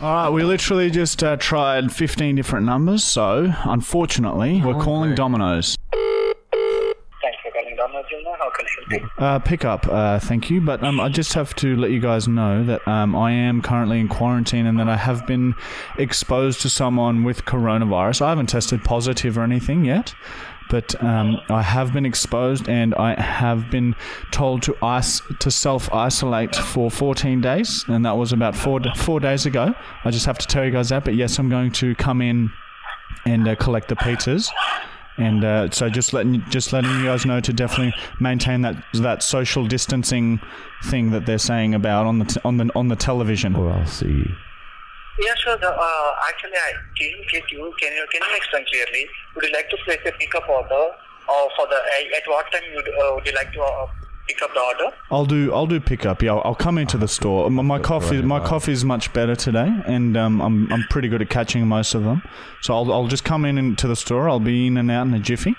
All 0.00 0.14
right, 0.14 0.28
we 0.28 0.44
literally 0.44 0.90
just 0.90 1.24
uh, 1.24 1.36
tried 1.38 1.90
15 1.90 2.36
different 2.36 2.64
numbers, 2.64 3.02
so 3.02 3.52
unfortunately, 3.64 4.62
we're 4.64 4.80
calling 4.80 5.16
Domino's. 5.16 5.76
Thanks 7.20 7.38
for 7.42 7.50
calling 7.50 7.74
Domino's. 7.76 8.04
Junior. 8.08 8.30
How 8.38 8.48
can 8.50 8.64
I 8.64 8.70
help 8.92 9.02
you? 9.02 9.24
Uh, 9.24 9.38
pick 9.40 9.64
up, 9.64 9.88
uh, 9.88 10.20
thank 10.20 10.50
you. 10.50 10.60
But 10.60 10.84
um, 10.84 11.00
I 11.00 11.08
just 11.08 11.32
have 11.32 11.52
to 11.56 11.74
let 11.74 11.90
you 11.90 11.98
guys 11.98 12.28
know 12.28 12.62
that 12.62 12.86
um, 12.86 13.16
I 13.16 13.32
am 13.32 13.60
currently 13.60 13.98
in 13.98 14.06
quarantine 14.06 14.66
and 14.66 14.78
that 14.78 14.88
I 14.88 14.96
have 14.96 15.26
been 15.26 15.56
exposed 15.98 16.60
to 16.60 16.70
someone 16.70 17.24
with 17.24 17.44
coronavirus. 17.44 18.22
I 18.22 18.28
haven't 18.28 18.50
tested 18.50 18.84
positive 18.84 19.36
or 19.36 19.42
anything 19.42 19.84
yet, 19.84 20.14
but 20.68 21.02
um, 21.02 21.40
I 21.48 21.62
have 21.62 21.92
been 21.92 22.06
exposed 22.06 22.68
and 22.68 22.94
I 22.94 23.20
have 23.20 23.70
been 23.70 23.94
told 24.30 24.62
to 24.62 24.76
ice 24.82 25.22
to 25.40 25.50
self 25.50 25.92
isolate 25.92 26.54
for 26.54 26.90
14 26.90 27.40
days, 27.40 27.84
and 27.88 28.04
that 28.04 28.16
was 28.16 28.32
about 28.32 28.56
four 28.56 28.80
four 28.96 29.20
days 29.20 29.46
ago. 29.46 29.74
I 30.04 30.10
just 30.10 30.26
have 30.26 30.38
to 30.38 30.46
tell 30.46 30.64
you 30.64 30.70
guys 30.70 30.90
that. 30.90 31.04
But 31.04 31.14
yes, 31.14 31.38
I'm 31.38 31.48
going 31.48 31.72
to 31.72 31.94
come 31.94 32.20
in 32.20 32.50
and 33.24 33.48
uh, 33.48 33.54
collect 33.56 33.88
the 33.88 33.96
pizzas. 33.96 34.50
And 35.16 35.44
uh, 35.44 35.70
so 35.70 35.88
just 35.88 36.12
letting 36.12 36.44
just 36.48 36.72
letting 36.72 36.90
you 36.92 37.04
guys 37.04 37.26
know 37.26 37.40
to 37.40 37.52
definitely 37.52 37.92
maintain 38.20 38.62
that 38.62 38.76
that 38.94 39.22
social 39.22 39.66
distancing 39.66 40.40
thing 40.84 41.10
that 41.10 41.26
they're 41.26 41.38
saying 41.38 41.74
about 41.74 42.06
on 42.06 42.20
the 42.20 42.24
t- 42.24 42.40
on 42.44 42.56
the 42.56 42.70
on 42.76 42.86
the 42.86 42.96
television. 42.96 43.56
Or 43.56 43.70
I'll 43.70 43.86
see 43.86 44.06
you. 44.06 44.36
Yeah, 45.18 45.34
sure. 45.36 45.56
The, 45.58 45.68
uh, 45.68 46.14
actually, 46.28 46.52
I 46.54 46.72
didn't 46.98 47.28
get 47.30 47.50
you. 47.50 47.74
Can 47.80 47.92
you 47.92 48.06
can 48.12 48.22
you 48.22 48.36
explain 48.36 48.64
clearly? 48.66 49.08
Would 49.34 49.44
you 49.44 49.52
like 49.52 49.68
to 49.70 49.76
place 49.84 49.98
a 50.06 50.12
pickup 50.12 50.48
order, 50.48 50.74
or 51.28 51.50
for 51.56 51.66
the 51.66 51.74
uh, 51.76 52.16
at 52.16 52.22
what 52.26 52.50
time 52.52 52.62
would 52.74 52.88
uh, 52.88 53.14
would 53.14 53.26
you 53.26 53.32
like 53.32 53.52
to 53.52 53.62
uh, 53.62 53.86
pick 54.28 54.40
up 54.42 54.54
the 54.54 54.60
order? 54.60 54.96
I'll 55.10 55.26
do 55.26 55.52
I'll 55.52 55.66
do 55.66 55.80
pickup. 55.80 56.22
Yeah, 56.22 56.34
I'll, 56.34 56.42
I'll 56.44 56.54
come 56.54 56.78
into 56.78 56.96
the 56.98 57.08
store. 57.08 57.50
My, 57.50 57.62
my 57.62 57.78
coffee 57.80 58.22
my 58.22 58.38
coffee 58.38 58.72
is 58.72 58.84
much 58.84 59.12
better 59.12 59.34
today, 59.34 59.68
and 59.86 60.16
um, 60.16 60.40
I'm 60.40 60.72
I'm 60.72 60.84
pretty 60.88 61.08
good 61.08 61.20
at 61.20 61.30
catching 61.30 61.66
most 61.66 61.94
of 61.94 62.04
them. 62.04 62.22
So 62.60 62.74
I'll 62.74 62.92
I'll 62.92 63.08
just 63.08 63.24
come 63.24 63.44
in 63.44 63.58
into 63.58 63.88
the 63.88 63.96
store. 63.96 64.28
I'll 64.28 64.38
be 64.38 64.68
in 64.68 64.76
and 64.76 64.90
out 64.90 65.06
in 65.06 65.14
a 65.14 65.18
jiffy. 65.18 65.56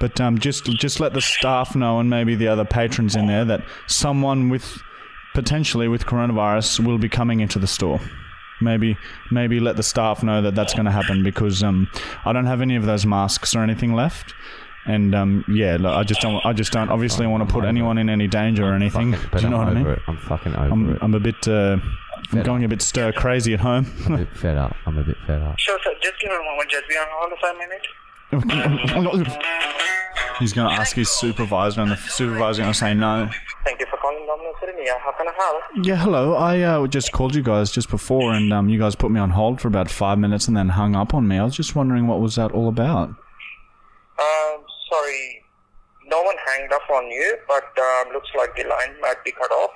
But 0.00 0.20
um, 0.20 0.38
just 0.38 0.64
just 0.64 1.00
let 1.00 1.12
the 1.12 1.20
staff 1.20 1.76
know 1.76 2.00
and 2.00 2.08
maybe 2.08 2.34
the 2.34 2.48
other 2.48 2.64
patrons 2.64 3.14
in 3.14 3.26
there 3.26 3.44
that 3.44 3.62
someone 3.86 4.48
with 4.48 4.82
potentially 5.34 5.86
with 5.86 6.06
coronavirus 6.06 6.84
will 6.84 6.98
be 6.98 7.08
coming 7.08 7.40
into 7.40 7.58
the 7.58 7.66
store. 7.66 8.00
Maybe 8.62 8.96
maybe 9.30 9.60
let 9.60 9.76
the 9.76 9.82
staff 9.82 10.22
know 10.22 10.40
that 10.42 10.54
that's 10.54 10.72
going 10.74 10.86
to 10.86 10.90
happen 10.92 11.22
because 11.22 11.62
um, 11.62 11.88
I 12.24 12.32
don't 12.32 12.46
have 12.46 12.60
any 12.60 12.76
of 12.76 12.84
those 12.86 13.04
masks 13.04 13.54
or 13.54 13.62
anything 13.62 13.92
left. 13.94 14.34
And 14.84 15.14
um, 15.14 15.44
yeah, 15.48 15.76
look, 15.78 15.94
I 15.94 16.02
just 16.02 16.20
don't. 16.20 16.44
I 16.44 16.52
just 16.52 16.72
don't. 16.72 16.88
Obviously, 16.90 17.26
want 17.26 17.46
to 17.46 17.52
put 17.52 17.64
anyone 17.64 17.98
in 17.98 18.08
any 18.10 18.26
danger 18.26 18.64
or 18.64 18.74
anything. 18.74 19.12
Fucking- 19.12 19.28
but 19.30 19.38
Do 19.38 19.44
you 19.44 19.50
know 19.50 19.58
I'm 19.58 19.66
what 19.66 19.70
I 19.70 19.74
mean? 19.74 19.82
over 19.84 19.92
it. 19.94 20.02
I'm 20.08 20.16
fucking 20.16 20.54
over 20.56 20.72
I'm, 20.72 20.90
it. 20.94 20.98
I'm 21.02 21.14
a 21.14 21.20
bit. 21.20 21.46
Uh, 21.46 21.76
I'm 22.16 22.24
Fed 22.38 22.44
going 22.44 22.64
a 22.64 22.68
bit 22.68 22.82
stir 22.82 23.12
crazy 23.12 23.54
at 23.54 23.60
home. 23.60 23.86
a 24.06 24.16
bit 24.16 24.28
fed 24.36 24.56
up. 24.56 24.74
I'm 24.86 24.98
a 24.98 25.04
bit 25.04 25.16
fed 25.26 25.40
up. 25.42 25.58
Sure, 25.58 25.78
sir. 25.84 25.92
Just 26.02 26.18
give 26.20 26.30
me 26.30 26.36
a 26.36 26.38
moment. 26.42 26.68
Just 26.70 26.88
be 26.88 26.94
on 26.96 27.06
hold 27.10 27.38
for 27.38 27.50
a 27.50 27.54
minute. 27.58 27.86
He's 30.38 30.52
going 30.52 30.68
to 30.68 30.74
ask 30.80 30.96
his 30.96 31.10
supervisor, 31.10 31.82
and 31.82 31.90
the 31.90 31.96
supervisor's 31.96 32.58
going 32.58 32.72
to 32.72 32.78
say 32.78 32.94
no. 32.94 33.28
Thank 33.64 33.78
you 33.80 33.86
for 33.86 33.96
calling 33.98 34.24
Domino's. 34.26 34.54
Yeah, 34.84 34.98
how 34.98 35.12
can 35.12 35.28
I 35.28 35.32
help? 35.36 35.86
Yeah, 35.86 35.96
hello. 35.96 36.34
I 36.34 36.60
uh, 36.60 36.86
just 36.86 37.12
called 37.12 37.34
you 37.34 37.42
guys 37.42 37.70
just 37.70 37.90
before, 37.90 38.32
and 38.32 38.52
um, 38.52 38.68
you 38.68 38.78
guys 38.78 38.94
put 38.96 39.10
me 39.10 39.20
on 39.20 39.30
hold 39.30 39.60
for 39.60 39.68
about 39.68 39.90
five 39.90 40.18
minutes, 40.18 40.48
and 40.48 40.56
then 40.56 40.70
hung 40.70 40.96
up 40.96 41.14
on 41.14 41.28
me. 41.28 41.38
I 41.38 41.44
was 41.44 41.54
just 41.56 41.76
wondering 41.76 42.06
what 42.06 42.20
was 42.20 42.34
that 42.36 42.50
all 42.52 42.68
about. 42.68 43.08
Um, 43.10 44.64
sorry, 44.90 45.44
no 46.06 46.22
one 46.22 46.34
hanged 46.46 46.72
up 46.72 46.82
on 46.90 47.06
you, 47.10 47.36
but 47.46 47.64
um, 47.78 48.12
looks 48.12 48.30
like 48.36 48.56
the 48.56 48.64
line 48.64 48.94
might 49.00 49.22
be 49.24 49.32
cut 49.32 49.50
off. 49.52 49.70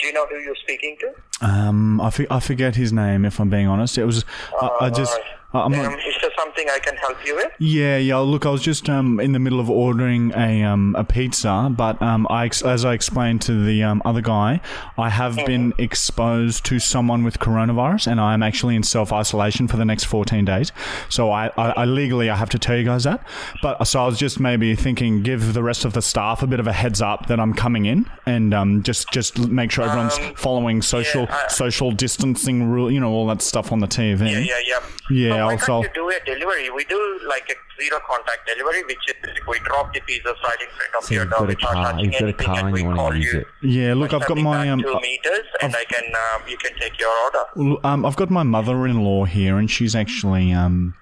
Do 0.00 0.06
you 0.06 0.12
know 0.12 0.26
who 0.26 0.36
you're 0.36 0.56
speaking 0.62 0.96
to? 1.00 1.46
Um, 1.46 2.00
I, 2.00 2.06
f- 2.08 2.30
I 2.30 2.40
forget 2.40 2.74
his 2.76 2.92
name. 2.92 3.24
If 3.24 3.38
I'm 3.40 3.50
being 3.50 3.66
honest, 3.68 3.98
it 3.98 4.04
was. 4.04 4.24
I, 4.60 4.70
I 4.82 4.90
just. 4.90 5.16
I- 5.16 5.22
I'm 5.54 5.72
not. 5.72 5.86
Um, 5.86 5.94
is 5.94 6.14
there 6.20 6.30
something 6.36 6.68
I 6.68 6.78
can 6.78 6.94
help 6.96 7.24
you 7.24 7.34
with? 7.36 7.50
Yeah, 7.58 7.96
yeah. 7.96 8.18
Look, 8.18 8.44
I 8.44 8.50
was 8.50 8.60
just 8.60 8.90
um, 8.90 9.18
in 9.18 9.32
the 9.32 9.38
middle 9.38 9.60
of 9.60 9.70
ordering 9.70 10.30
a 10.36 10.62
um, 10.62 10.94
a 10.98 11.04
pizza, 11.04 11.72
but 11.74 12.00
um, 12.02 12.26
I 12.28 12.50
as 12.66 12.84
I 12.84 12.92
explained 12.92 13.40
to 13.42 13.64
the 13.64 13.82
um, 13.82 14.02
other 14.04 14.20
guy, 14.20 14.60
I 14.98 15.08
have 15.08 15.36
been 15.46 15.72
exposed 15.78 16.66
to 16.66 16.78
someone 16.78 17.24
with 17.24 17.38
coronavirus, 17.38 18.08
and 18.08 18.20
I 18.20 18.34
am 18.34 18.42
actually 18.42 18.76
in 18.76 18.82
self 18.82 19.10
isolation 19.10 19.68
for 19.68 19.78
the 19.78 19.86
next 19.86 20.04
14 20.04 20.44
days. 20.44 20.70
So 21.08 21.30
I, 21.30 21.46
I, 21.56 21.70
I 21.70 21.84
legally 21.86 22.28
I 22.28 22.36
have 22.36 22.50
to 22.50 22.58
tell 22.58 22.76
you 22.76 22.84
guys 22.84 23.04
that. 23.04 23.26
But 23.62 23.82
so 23.84 24.02
I 24.02 24.06
was 24.06 24.18
just 24.18 24.38
maybe 24.38 24.74
thinking, 24.74 25.22
give 25.22 25.54
the 25.54 25.62
rest 25.62 25.86
of 25.86 25.94
the 25.94 26.02
staff 26.02 26.42
a 26.42 26.46
bit 26.46 26.60
of 26.60 26.66
a 26.66 26.74
heads 26.74 27.00
up 27.00 27.26
that 27.28 27.40
I'm 27.40 27.54
coming 27.54 27.86
in, 27.86 28.04
and 28.26 28.52
um, 28.52 28.82
just 28.82 29.10
just 29.12 29.38
make 29.48 29.70
sure 29.70 29.84
everyone's 29.84 30.18
following 30.38 30.82
social 30.82 31.26
I- 31.30 31.46
social 31.48 31.90
distancing 31.90 32.64
rule, 32.64 32.90
you 32.90 33.00
know, 33.00 33.10
all 33.10 33.26
that 33.28 33.40
stuff 33.40 33.72
on 33.72 33.78
the 33.78 33.88
TV. 33.88 34.30
Yeah, 34.30 34.38
yeah, 34.40 34.54
yeah. 34.66 34.80
Yeah. 35.10 35.37
Yeah, 35.38 35.44
why 35.46 35.52
I'll 35.52 35.58
can't 35.58 35.82
you 35.84 35.90
do 35.94 36.08
a 36.10 36.18
delivery? 36.24 36.70
We 36.70 36.84
do 36.84 37.20
like 37.28 37.48
a 37.50 37.56
zero 37.82 38.00
contact 38.06 38.46
delivery, 38.46 38.82
which 38.84 39.04
is 39.08 39.14
we 39.46 39.58
drop 39.60 39.92
the 39.94 40.00
pizzas 40.00 40.36
right 40.44 40.60
in 40.60 40.68
front 40.76 40.94
of 40.98 41.04
So 41.04 41.14
your 41.14 41.24
door 41.26 41.46
without 41.46 41.72
car, 41.72 41.92
touching 41.92 42.04
you've 42.04 42.12
got 42.12 42.22
a 42.22 42.24
anything, 42.24 42.46
car 42.46 42.58
and 42.58 42.72
we 42.72 42.82
call 42.82 43.14
you. 43.14 43.38
it. 43.40 43.46
yeah. 43.62 43.94
Look, 43.94 44.12
I've 44.12 44.26
got 44.26 44.36
my 44.38 44.68
um, 44.68 44.80
two 44.82 44.98
meters, 45.00 45.46
and 45.62 45.74
I 45.74 45.84
can 45.84 46.04
um, 46.04 46.42
you 46.48 46.56
can 46.58 46.72
take 46.78 46.98
your 46.98 47.10
order. 47.24 47.78
um, 47.86 48.04
I've 48.04 48.16
got 48.16 48.30
my 48.30 48.42
mother-in-law 48.42 49.24
here, 49.24 49.58
and 49.58 49.70
she's 49.70 49.94
actually 49.94 50.52
um, 50.52 50.94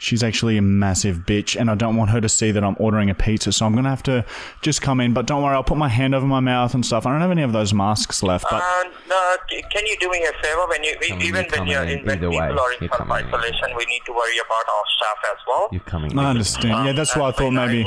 she's 0.00 0.22
actually 0.24 0.56
a 0.56 0.62
massive 0.62 1.18
bitch, 1.18 1.54
and 1.60 1.70
I 1.70 1.76
don't 1.76 1.94
want 1.94 2.10
her 2.10 2.20
to 2.20 2.28
see 2.28 2.50
that 2.50 2.64
I'm 2.64 2.74
ordering 2.80 3.08
a 3.10 3.14
pizza, 3.14 3.52
so 3.52 3.66
I'm 3.66 3.74
gonna 3.76 3.90
have 3.90 4.02
to 4.04 4.24
just 4.62 4.82
come 4.82 4.98
in. 5.00 5.12
But 5.12 5.26
don't 5.26 5.42
worry, 5.44 5.54
I'll 5.54 5.62
put 5.62 5.78
my 5.78 5.88
hand 5.88 6.14
over 6.14 6.26
my 6.26 6.40
mouth 6.40 6.74
and 6.74 6.84
stuff. 6.84 7.06
I 7.06 7.12
don't 7.12 7.20
have 7.20 7.30
any 7.30 7.42
of 7.42 7.52
those 7.52 7.72
masks 7.72 8.22
left, 8.22 8.46
but 8.50 8.60
Uh, 8.62 8.84
no, 9.08 9.36
can 9.70 9.86
you 9.86 9.96
do 10.00 10.10
me 10.10 10.24
a 10.24 10.32
favor 10.42 10.66
when 10.66 10.82
you 10.82 10.96
Coming, 11.00 11.22
even 11.26 11.44
you're 11.44 11.58
when 11.60 11.66
you're 11.68 11.82
in 11.84 11.98
in 12.00 12.04
when 12.06 12.18
people 12.18 12.30
way. 12.30 12.38
are 12.48 12.72
in 12.72 12.78
You're 12.80 12.88
self 12.96 13.02
in. 13.02 13.12
isolation, 13.12 13.68
we 13.76 13.84
need 13.86 14.02
to 14.06 14.12
worry 14.12 14.38
about 14.38 14.66
our 14.74 14.84
staff 14.96 15.30
as 15.32 15.38
well. 15.46 15.68
You're 15.70 15.80
coming. 15.82 16.18
I 16.18 16.30
understand. 16.30 16.86
Yeah, 16.86 16.92
that's 16.92 17.14
why 17.14 17.28
I 17.28 17.32
thought 17.32 17.50
maybe 17.52 17.86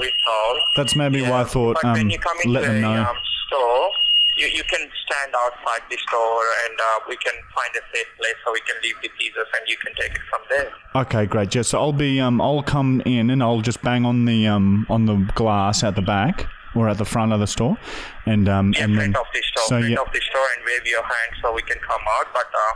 that's 0.77 0.95
maybe 0.95 1.21
why 1.23 1.41
I 1.41 1.43
thought 1.43 1.83
um, 1.83 2.09
you 2.09 2.19
come 2.19 2.37
into 2.37 2.49
let 2.51 2.63
them 2.63 2.81
know. 2.81 3.01
um, 3.03 3.17
store, 3.47 3.89
you, 4.37 4.47
you 4.47 4.63
can 4.63 4.89
stand 5.05 5.33
outside 5.35 5.81
the 5.89 5.97
store 5.97 6.45
and 6.65 6.75
uh, 6.79 6.99
we 7.07 7.15
can 7.17 7.33
find 7.55 7.71
a 7.75 7.83
safe 7.95 8.07
place 8.17 8.35
so 8.45 8.51
we 8.51 8.61
can 8.61 8.75
leave 8.83 8.95
the 9.01 9.09
pizzas 9.09 9.49
and 9.59 9.67
you 9.67 9.77
can 9.77 9.93
take 9.95 10.11
it 10.11 10.21
from 10.29 10.41
there. 10.49 10.71
Okay, 10.95 11.25
great. 11.25 11.53
Yeah, 11.53 11.61
so 11.61 11.79
I'll 11.79 11.93
be 11.93 12.19
um, 12.19 12.41
I'll 12.41 12.63
come 12.63 13.01
in 13.05 13.29
and 13.29 13.43
I'll 13.43 13.61
just 13.61 13.81
bang 13.81 14.05
on 14.05 14.25
the 14.25 14.47
um, 14.47 14.85
on 14.89 15.05
the 15.05 15.15
glass 15.35 15.83
at 15.83 15.95
the 15.95 16.01
back 16.01 16.47
or 16.75 16.89
at 16.89 16.97
the 16.97 17.05
front 17.05 17.31
of 17.31 17.39
the 17.39 17.45
store, 17.45 17.77
and 18.25 18.49
um, 18.49 18.73
Yeah, 18.73 18.85
and 18.85 18.97
then 18.97 19.15
of 19.15 19.27
the 19.33 19.41
store, 19.43 19.67
so 19.67 19.77
yeah, 19.77 20.01
of 20.01 20.11
the 20.11 20.21
store 20.21 20.47
and 20.57 20.65
wave 20.65 20.85
your 20.87 21.03
hand 21.03 21.31
so 21.41 21.53
we 21.53 21.61
can 21.61 21.77
come 21.79 22.01
out. 22.17 22.27
But 22.33 22.47
uh, 22.49 22.73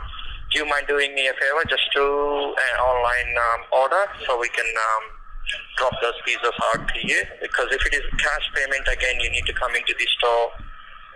do 0.52 0.60
you 0.60 0.66
mind 0.66 0.86
doing 0.86 1.14
me 1.14 1.26
a 1.26 1.32
favor? 1.32 1.62
Just 1.68 1.82
do 1.92 2.02
an 2.02 2.78
online 2.78 3.34
um, 3.36 3.60
order 3.82 4.04
so 4.24 4.38
we 4.38 4.48
can 4.50 4.66
um, 4.66 5.04
drop 5.76 5.94
those 6.00 6.14
pizzas 6.26 6.54
out 6.72 6.88
to 6.94 7.06
you. 7.06 7.22
Because 7.42 7.68
if 7.72 7.84
it 7.86 7.94
is 7.94 8.02
cash 8.18 8.46
payment, 8.54 8.86
again, 8.86 9.18
you 9.20 9.30
need 9.30 9.46
to 9.46 9.52
come 9.54 9.74
into 9.74 9.94
the 9.98 10.06
store. 10.18 10.50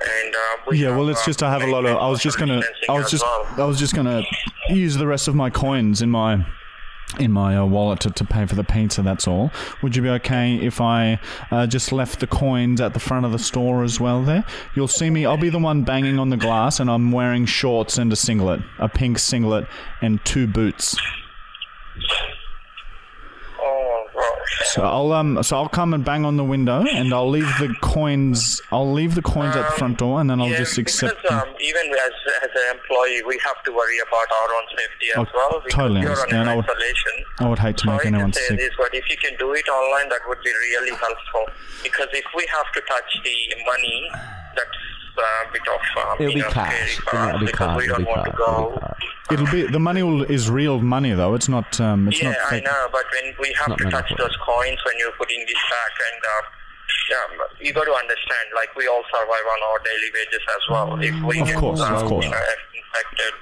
And 0.02 0.34
uh, 0.34 0.38
we 0.68 0.78
yeah. 0.78 0.88
have, 0.88 0.98
Well, 0.98 1.08
it's 1.08 1.22
uh, 1.22 1.26
just 1.26 1.42
I 1.42 1.50
have 1.50 1.62
a 1.62 1.70
lot 1.70 1.84
of. 1.84 1.96
I 1.96 2.08
was 2.08 2.22
just 2.22 2.38
gonna. 2.38 2.62
I 2.88 2.92
was 2.92 3.10
just. 3.10 3.22
well. 3.24 3.46
I 3.58 3.64
was 3.64 3.78
just 3.78 3.94
gonna 3.94 4.22
use 4.68 4.96
the 4.96 5.06
rest 5.06 5.28
of 5.28 5.34
my 5.34 5.50
coins 5.50 6.02
in 6.02 6.10
my 6.10 6.44
in 7.18 7.30
my 7.30 7.56
uh, 7.56 7.64
wallet 7.64 8.00
to, 8.00 8.10
to 8.10 8.24
pay 8.24 8.46
for 8.46 8.54
the 8.54 8.64
pizza. 8.64 9.02
That's 9.02 9.28
all. 9.28 9.50
Would 9.82 9.96
you 9.96 10.02
be 10.02 10.08
okay 10.10 10.56
if 10.56 10.80
I 10.80 11.18
uh, 11.50 11.66
just 11.66 11.92
left 11.92 12.20
the 12.20 12.26
coins 12.26 12.80
at 12.80 12.94
the 12.94 13.00
front 13.00 13.26
of 13.26 13.32
the 13.32 13.38
store 13.38 13.84
as 13.84 14.00
well? 14.00 14.22
There, 14.22 14.44
you'll 14.74 14.88
see 14.88 15.10
me. 15.10 15.26
I'll 15.26 15.36
be 15.36 15.50
the 15.50 15.58
one 15.58 15.82
banging 15.82 16.18
on 16.18 16.30
the 16.30 16.36
glass, 16.36 16.80
and 16.80 16.90
I'm 16.90 17.12
wearing 17.12 17.46
shorts 17.46 17.98
and 17.98 18.12
a 18.12 18.16
singlet, 18.16 18.60
a 18.78 18.88
pink 18.88 19.18
singlet, 19.18 19.66
and 20.00 20.24
two 20.24 20.46
boots. 20.46 20.96
So 24.64 24.82
I'll 24.82 25.12
um 25.12 25.42
so 25.42 25.56
I'll 25.56 25.68
come 25.68 25.92
and 25.94 26.04
bang 26.04 26.24
on 26.24 26.36
the 26.36 26.44
window 26.44 26.84
and 26.86 27.12
I'll 27.12 27.28
leave 27.28 27.48
the 27.58 27.74
coins 27.82 28.60
I'll 28.70 28.90
leave 28.92 29.14
the 29.14 29.22
coins 29.22 29.56
at 29.56 29.64
the 29.70 29.76
front 29.76 29.98
door 29.98 30.20
and 30.20 30.28
then 30.30 30.40
I'll 30.40 30.48
Yeah, 30.48 30.58
just 30.58 30.78
accept 30.78 31.16
because 31.22 31.30
them. 31.40 31.48
um, 31.48 31.54
even 31.60 31.82
as 31.92 32.12
as 32.42 32.50
an 32.54 32.76
employee, 32.76 33.22
we 33.26 33.38
have 33.44 33.62
to 33.64 33.72
worry 33.72 33.98
about 33.98 34.28
our 34.40 34.48
own 34.56 34.66
safety 34.76 35.06
as 35.14 35.18
Oh, 35.18 35.26
well. 35.34 35.62
Totally 35.70 36.00
understand. 36.00 36.48
I 36.48 36.56
would-. 36.56 36.66
I 37.40 37.48
would 37.48 37.58
hate 37.58 37.76
to 37.78 37.86
make 37.86 38.00
Sorry 38.02 38.06
anyone 38.08 38.30
to 38.32 38.38
say 38.38 38.46
sick. 38.48 38.58
this, 38.58 38.70
but 38.78 38.94
if 38.94 39.08
you 39.10 39.16
can 39.16 39.36
do 39.38 39.52
it 39.54 39.68
online, 39.68 40.08
that 40.10 40.20
would 40.28 40.38
be 40.42 40.50
really 40.50 40.90
helpful. 40.90 41.44
Because 41.82 42.08
if 42.12 42.24
we 42.36 42.46
have 42.52 42.70
to 42.72 42.80
touch 42.82 43.10
the 43.24 43.36
money, 43.66 44.10
that's 44.56 44.78
a 45.18 45.52
bit 45.52 45.62
of 45.68 45.80
um, 46.08 46.16
It'll 46.20 46.30
you 46.30 46.34
be 46.36 46.40
know, 46.40 46.50
cash. 46.50 46.98
It'll 47.12 47.38
be 47.38 47.46
because 47.46 47.58
card. 47.58 47.76
we 47.78 47.84
It'll 47.84 47.98
be 47.98 48.04
want 48.04 48.34
card. 48.36 48.76
to 48.76 48.82
It'll 49.32 49.46
be 49.46 49.52
go. 49.52 49.62
It'll 49.62 49.66
be 49.66 49.72
the 49.72 49.78
money 49.80 50.02
will, 50.02 50.22
is 50.24 50.50
real 50.50 50.80
money 50.80 51.12
though. 51.12 51.34
It's 51.34 51.48
not 51.48 51.80
um 51.80 52.08
it's 52.08 52.20
Yeah, 52.22 52.30
not 52.32 52.52
I 52.52 52.60
know, 52.60 52.88
but 52.92 53.04
when 53.12 53.34
we 53.40 53.52
have 53.58 53.68
not 53.68 53.78
to 53.78 53.84
touch 53.84 54.10
monopoly. 54.10 54.16
those 54.28 54.36
coins 54.44 54.78
when 54.86 54.98
you're 54.98 55.12
putting 55.12 55.40
this 55.40 55.62
back, 55.70 55.92
and 56.12 56.20
uh, 56.24 56.42
yeah, 57.10 57.64
you 57.66 57.72
got 57.72 57.84
to 57.84 57.92
understand, 57.94 58.46
like 58.54 58.74
we 58.76 58.86
all 58.88 59.02
survive 59.12 59.46
on 59.54 59.60
our 59.70 59.78
daily 59.84 60.10
wages 60.12 60.40
as 60.56 60.62
well. 60.70 61.00
If 61.00 61.14
we 61.24 61.40
Of 61.40 61.46
get, 61.48 61.56
course, 61.56 61.80
of 61.80 61.88
um, 62.02 62.08
course. 62.08 62.24
you 62.24 62.30
know, 62.30 62.44
infected, 62.74 63.32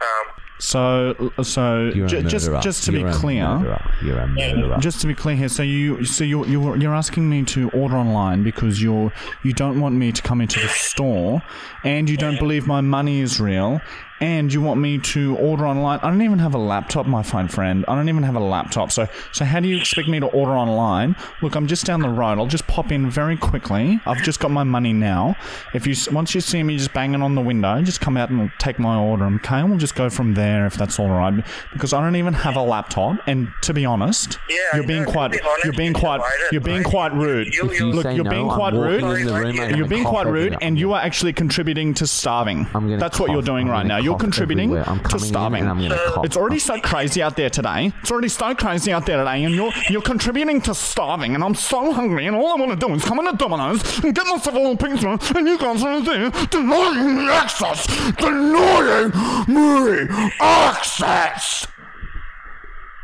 um, 0.00 0.26
So 0.60 1.32
so 1.42 1.90
You're 1.94 2.06
a 2.06 2.08
ju- 2.08 2.22
just 2.22 2.50
just 2.62 2.84
to 2.84 2.92
be 2.92 3.00
You're 3.00 3.08
a 3.08 3.12
clear, 3.12 3.48
murderer. 3.48 3.94
You're 4.04 4.18
a 4.18 4.28
murderer. 4.28 4.76
just 4.78 5.00
to 5.00 5.06
be 5.06 5.14
clear 5.14 5.34
here, 5.34 5.48
so 5.48 5.62
you 5.62 6.04
so 6.04 6.22
you 6.22 6.44
you 6.46 6.74
you're 6.76 6.94
asking 6.94 7.28
me 7.28 7.44
to 7.44 7.70
order 7.70 7.96
online 7.96 8.42
because 8.42 8.82
you're 8.82 9.10
you 9.42 9.52
don't 9.54 9.80
want 9.80 9.94
me 9.94 10.12
to 10.12 10.22
come 10.22 10.40
into 10.40 10.60
the 10.60 10.68
store, 10.68 11.42
and 11.82 12.08
you 12.10 12.16
don't 12.16 12.38
believe 12.38 12.66
my 12.66 12.80
money 12.82 13.20
is 13.20 13.40
real, 13.40 13.80
and 14.20 14.52
you 14.52 14.60
want 14.60 14.80
me 14.80 14.98
to 14.98 15.36
order 15.38 15.66
online. 15.66 15.98
I 16.02 16.10
don't 16.10 16.22
even 16.22 16.38
have 16.38 16.54
a 16.54 16.58
laptop, 16.58 17.06
my 17.06 17.22
fine 17.22 17.48
friend. 17.48 17.84
I 17.88 17.94
don't 17.94 18.08
even 18.08 18.22
have 18.22 18.36
a 18.36 18.40
laptop. 18.40 18.92
So 18.92 19.08
so 19.32 19.44
how 19.44 19.60
do 19.60 19.68
you 19.68 19.76
expect 19.76 20.08
me 20.08 20.20
to 20.20 20.26
order 20.26 20.52
online? 20.52 21.16
Look, 21.42 21.54
I'm 21.54 21.66
just 21.66 21.84
down 21.86 22.00
the 22.00 22.08
road. 22.08 22.38
I'll 22.38 22.46
just 22.46 22.66
pop 22.66 22.92
in 22.92 23.10
very 23.10 23.36
quickly. 23.36 24.00
I've 24.06 24.22
just 24.22 24.40
got 24.40 24.50
my 24.50 24.64
money 24.64 24.92
now. 24.92 25.36
If 25.74 25.86
you 25.86 25.94
once 26.12 26.34
you 26.34 26.40
see 26.40 26.62
me 26.62 26.76
just 26.76 26.92
banging 26.92 27.22
on 27.22 27.34
the 27.34 27.40
window, 27.40 27.80
just 27.82 28.00
come 28.00 28.16
out 28.16 28.30
and 28.30 28.50
take 28.58 28.78
my 28.78 28.96
order. 28.96 29.24
Okay, 29.26 29.56
and 29.56 29.70
we'll 29.70 29.78
just 29.78 29.94
go 29.94 30.10
from 30.10 30.34
there 30.34 30.66
if 30.66 30.74
that's 30.74 30.98
all 30.98 31.08
right. 31.08 31.44
Because 31.72 31.92
I 31.92 32.00
don't 32.00 32.16
even 32.16 32.34
have 32.34 32.56
a 32.56 32.62
laptop, 32.62 33.16
and 33.26 33.48
to 33.62 33.72
be 33.74 33.84
honest, 33.84 34.38
Yeah, 34.48 34.56
you're 34.76 34.86
being 34.86 35.04
know, 35.04 35.10
quite 35.12 35.32
be 35.32 35.40
honest, 35.40 35.64
you're 35.64 35.72
being 35.74 35.90
it's 35.92 35.98
a 35.98 36.02
quite 36.02 36.20
you're 36.52 36.60
being 36.60 36.82
quite 36.84 37.12
rude. 37.14 37.54
You- 37.54 37.70
Look, 37.90 38.04
you're 38.04 38.24
no, 38.24 38.30
being 38.30 38.48
quite 38.48 38.72
rude. 38.74 39.02
in 39.02 39.26
the 39.26 39.32
room 39.32 39.58
and 39.60 39.76
You're 39.76 39.88
being 39.88 40.04
quite 40.04 40.26
rude, 40.26 40.56
and 40.60 40.78
you 40.78 40.92
are 40.92 41.00
actually 41.00 41.32
contributing 41.32 41.94
to 41.94 42.06
starving. 42.06 42.66
I'm 42.74 42.86
gonna 42.86 42.98
That's 42.98 43.18
what 43.18 43.30
you're 43.30 43.42
doing 43.42 43.66
I'm 43.66 43.72
right 43.72 43.86
now. 43.86 43.98
You're 43.98 44.09
cough 44.12 44.20
contributing. 44.20 44.76
I'm 44.76 45.00
to 45.04 45.18
starving. 45.18 45.66
I'm 45.66 45.80
gonna. 45.80 46.22
It's 46.24 46.36
already 46.36 46.58
so 46.58 46.80
crazy 46.80 47.22
out 47.22 47.36
there 47.36 47.50
today. 47.50 47.92
It's 48.02 48.10
already 48.10 48.28
so 48.28 48.54
crazy 48.54 48.92
out 48.92 49.06
there 49.06 49.18
today, 49.18 49.44
and 49.44 49.54
you're 49.54 49.72
you're 49.88 50.02
contributing 50.02 50.60
to 50.62 50.74
starving. 50.74 51.34
And 51.34 51.42
I'm 51.44 51.54
so 51.54 51.92
hungry, 51.92 52.26
and 52.26 52.36
all 52.36 52.52
I 52.52 52.56
want 52.56 52.78
to 52.78 52.86
do 52.86 52.92
is 52.94 53.04
come 53.04 53.18
into 53.18 53.36
Domino's 53.36 53.82
and 54.04 54.14
get 54.14 54.26
myself 54.26 54.54
a 54.54 54.58
little 54.58 54.76
pizza, 54.76 55.18
and 55.36 55.46
you 55.46 55.58
guys 55.58 55.82
are 55.82 56.00
there 56.00 56.30
denying 56.46 57.16
me 57.16 57.28
access, 57.30 57.86
denying 58.16 59.10
me 59.48 60.08
access. 60.40 61.66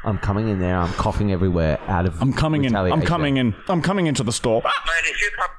I'm 0.05 0.19
coming 0.19 0.49
in 0.49 0.61
there. 0.61 0.79
I'm 0.79 0.93
coughing 0.93 1.33
everywhere 1.33 1.81
out 1.89 2.07
of. 2.07 2.23
I'm 2.23 2.33
coming 2.33 2.65
in. 2.65 2.77
I'm 2.77 3.03
coming 3.03 3.39
in. 3.39 3.57
I'm 3.69 3.83
coming 3.83 4.07
into 4.07 4.23
the 4.23 4.33
store. 4.33 4.63
man, 4.63 4.73
if 5.05 5.21
you 5.21 5.31
come. 5.37 5.51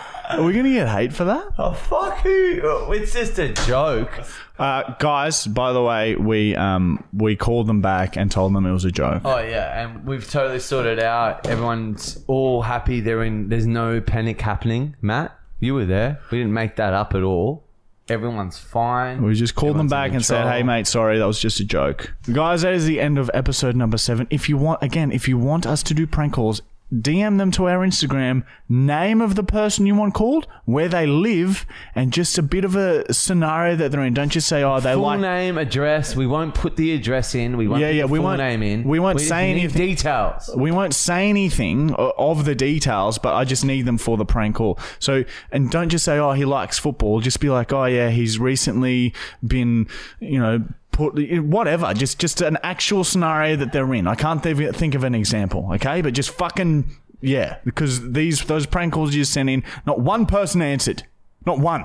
Are 0.28 0.42
we 0.42 0.52
gonna 0.52 0.70
get 0.70 0.88
hate 0.88 1.12
for 1.12 1.24
that? 1.24 1.52
Oh 1.58 1.72
fuck 1.72 2.24
you! 2.24 2.60
It's 2.92 3.12
just 3.14 3.38
a 3.38 3.52
joke. 3.52 4.10
Uh, 4.58 4.94
guys, 4.98 5.46
by 5.46 5.72
the 5.72 5.82
way, 5.82 6.16
we 6.16 6.54
um 6.54 7.02
we 7.12 7.34
called 7.36 7.66
them 7.66 7.80
back 7.80 8.16
and 8.16 8.30
told 8.30 8.54
them 8.54 8.66
it 8.66 8.72
was 8.72 8.84
a 8.84 8.90
joke. 8.90 9.22
Oh 9.24 9.38
yeah, 9.38 9.82
and 9.82 10.04
we've 10.04 10.28
totally 10.30 10.60
sorted 10.60 10.98
out. 11.00 11.46
Everyone's 11.46 12.22
all 12.26 12.62
happy. 12.62 13.00
They're 13.00 13.22
in. 13.22 13.48
There's 13.48 13.66
no 13.66 14.00
panic 14.00 14.40
happening. 14.40 14.96
Matt, 15.00 15.34
you 15.60 15.74
were 15.74 15.86
there. 15.86 16.20
We 16.30 16.38
didn't 16.38 16.52
make 16.52 16.76
that 16.76 16.92
up 16.92 17.14
at 17.14 17.22
all. 17.22 17.64
Everyone's 18.10 18.58
fine. 18.58 19.22
We 19.22 19.34
just 19.34 19.54
called 19.54 19.76
them 19.76 19.86
Everyone's 19.86 19.92
in 19.92 20.10
back 20.10 20.12
and 20.14 20.24
said, 20.24 20.46
"Hey, 20.50 20.62
mate, 20.62 20.86
sorry, 20.86 21.18
that 21.18 21.26
was 21.26 21.38
just 21.38 21.60
a 21.60 21.64
joke." 21.64 22.14
Guys, 22.32 22.62
that 22.62 22.72
is 22.72 22.86
the 22.86 23.00
end 23.00 23.18
of 23.18 23.30
episode 23.34 23.76
number 23.76 23.98
seven. 23.98 24.26
If 24.30 24.48
you 24.48 24.56
want, 24.56 24.82
again, 24.82 25.12
if 25.12 25.28
you 25.28 25.36
want 25.38 25.66
us 25.66 25.82
to 25.84 25.94
do 25.94 26.06
prank 26.06 26.32
calls, 26.34 26.62
DM 26.92 27.36
them 27.36 27.50
to 27.52 27.68
our 27.68 27.86
Instagram. 27.86 28.44
Name 28.66 29.20
of 29.20 29.34
the 29.34 29.42
person 29.42 29.84
you 29.86 29.94
want 29.94 30.14
called, 30.14 30.46
where 30.64 30.88
they 30.88 31.06
live, 31.06 31.66
and 31.94 32.12
just 32.12 32.38
a 32.38 32.42
bit 32.42 32.64
of 32.64 32.76
a 32.76 33.12
scenario 33.12 33.76
that 33.76 33.90
they're 33.92 34.02
in. 34.04 34.14
Don't 34.14 34.30
just 34.30 34.48
say, 34.48 34.62
"Oh, 34.62 34.80
they 34.80 34.90
like 34.90 34.94
Full 34.94 35.02
like." 35.04 35.20
name, 35.20 35.58
address. 35.58 36.16
We 36.16 36.26
won't 36.26 36.54
put 36.54 36.76
the 36.76 36.92
address 36.94 37.34
in. 37.34 37.56
We 37.58 37.68
won't 37.68 37.80
Yeah, 37.82 37.88
put 37.88 37.94
yeah, 37.96 38.02
the 38.06 38.12
we 38.12 38.18
full 38.18 38.24
won't- 38.24 38.38
name 38.38 38.62
in. 38.62 38.84
we 38.84 38.98
won't 38.98 39.18
just 39.18 39.28
say 39.28 39.50
anything. 39.50 39.86
Details. 39.86 40.50
we 40.56 40.70
won't 40.70 40.94
say 40.94 41.28
anything 41.28 41.92
of 41.94 42.44
the 42.46 42.54
details, 42.54 43.18
but 43.18 43.34
I 43.34 43.44
just 43.44 43.64
need 43.64 43.82
them 43.84 43.98
for 43.98 44.16
the 44.16 44.24
prank 44.24 44.56
call. 44.56 44.78
So, 44.98 45.24
and 45.52 45.70
don't 45.70 45.90
just 45.90 46.04
say, 46.06 46.18
"Oh, 46.18 46.32
he 46.32 46.44
likes 46.46 46.78
football." 46.78 47.20
Just 47.20 47.40
be 47.40 47.50
like, 47.50 47.72
"Oh, 47.72 47.84
yeah, 47.84 48.08
he's 48.10 48.38
recently 48.38 49.12
been, 49.46 49.86
you 50.20 50.38
know." 50.40 50.62
Put, 50.98 51.14
whatever, 51.44 51.94
just 51.94 52.18
just 52.18 52.40
an 52.40 52.58
actual 52.64 53.04
scenario 53.04 53.54
that 53.54 53.72
they're 53.72 53.94
in. 53.94 54.08
I 54.08 54.16
can't 54.16 54.42
think 54.42 54.74
think 54.74 54.96
of 54.96 55.04
an 55.04 55.14
example, 55.14 55.70
okay? 55.74 56.02
But 56.02 56.12
just 56.12 56.30
fucking 56.30 56.90
yeah, 57.20 57.58
because 57.64 58.10
these 58.10 58.44
those 58.46 58.66
prank 58.66 58.94
calls 58.94 59.14
you 59.14 59.22
sent 59.22 59.48
in, 59.48 59.62
not 59.86 60.00
one 60.00 60.26
person 60.26 60.60
answered, 60.60 61.04
not 61.46 61.60
one 61.60 61.84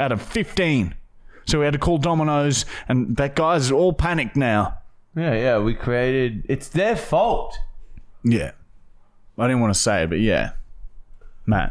out 0.00 0.10
of 0.10 0.20
fifteen. 0.20 0.96
So 1.46 1.60
we 1.60 1.64
had 1.64 1.74
to 1.74 1.78
call 1.78 1.98
Domino's, 1.98 2.66
and 2.88 3.16
that 3.18 3.36
guy's 3.36 3.70
all 3.70 3.92
panicked 3.92 4.34
now. 4.34 4.78
Yeah, 5.16 5.34
yeah. 5.34 5.58
We 5.58 5.74
created. 5.74 6.44
It's 6.48 6.66
their 6.66 6.96
fault. 6.96 7.56
Yeah, 8.24 8.50
I 9.38 9.46
didn't 9.46 9.60
want 9.60 9.72
to 9.74 9.78
say 9.78 10.02
it, 10.02 10.10
but 10.10 10.18
yeah, 10.18 10.54
Matt. 11.46 11.70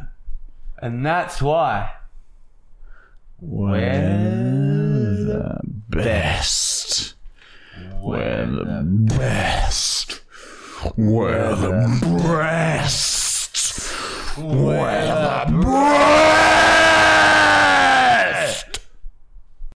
And 0.78 1.06
that's 1.06 1.41
why. 1.41 1.91
The 5.25 5.60
best. 5.89 7.15
We're 8.01 8.45
the 8.45 8.84
best. 9.17 10.21
We're 10.97 11.56
the 11.56 11.99
best. 12.01 13.91
We're 14.38 15.06
the 15.06 15.62
best. 15.62 16.83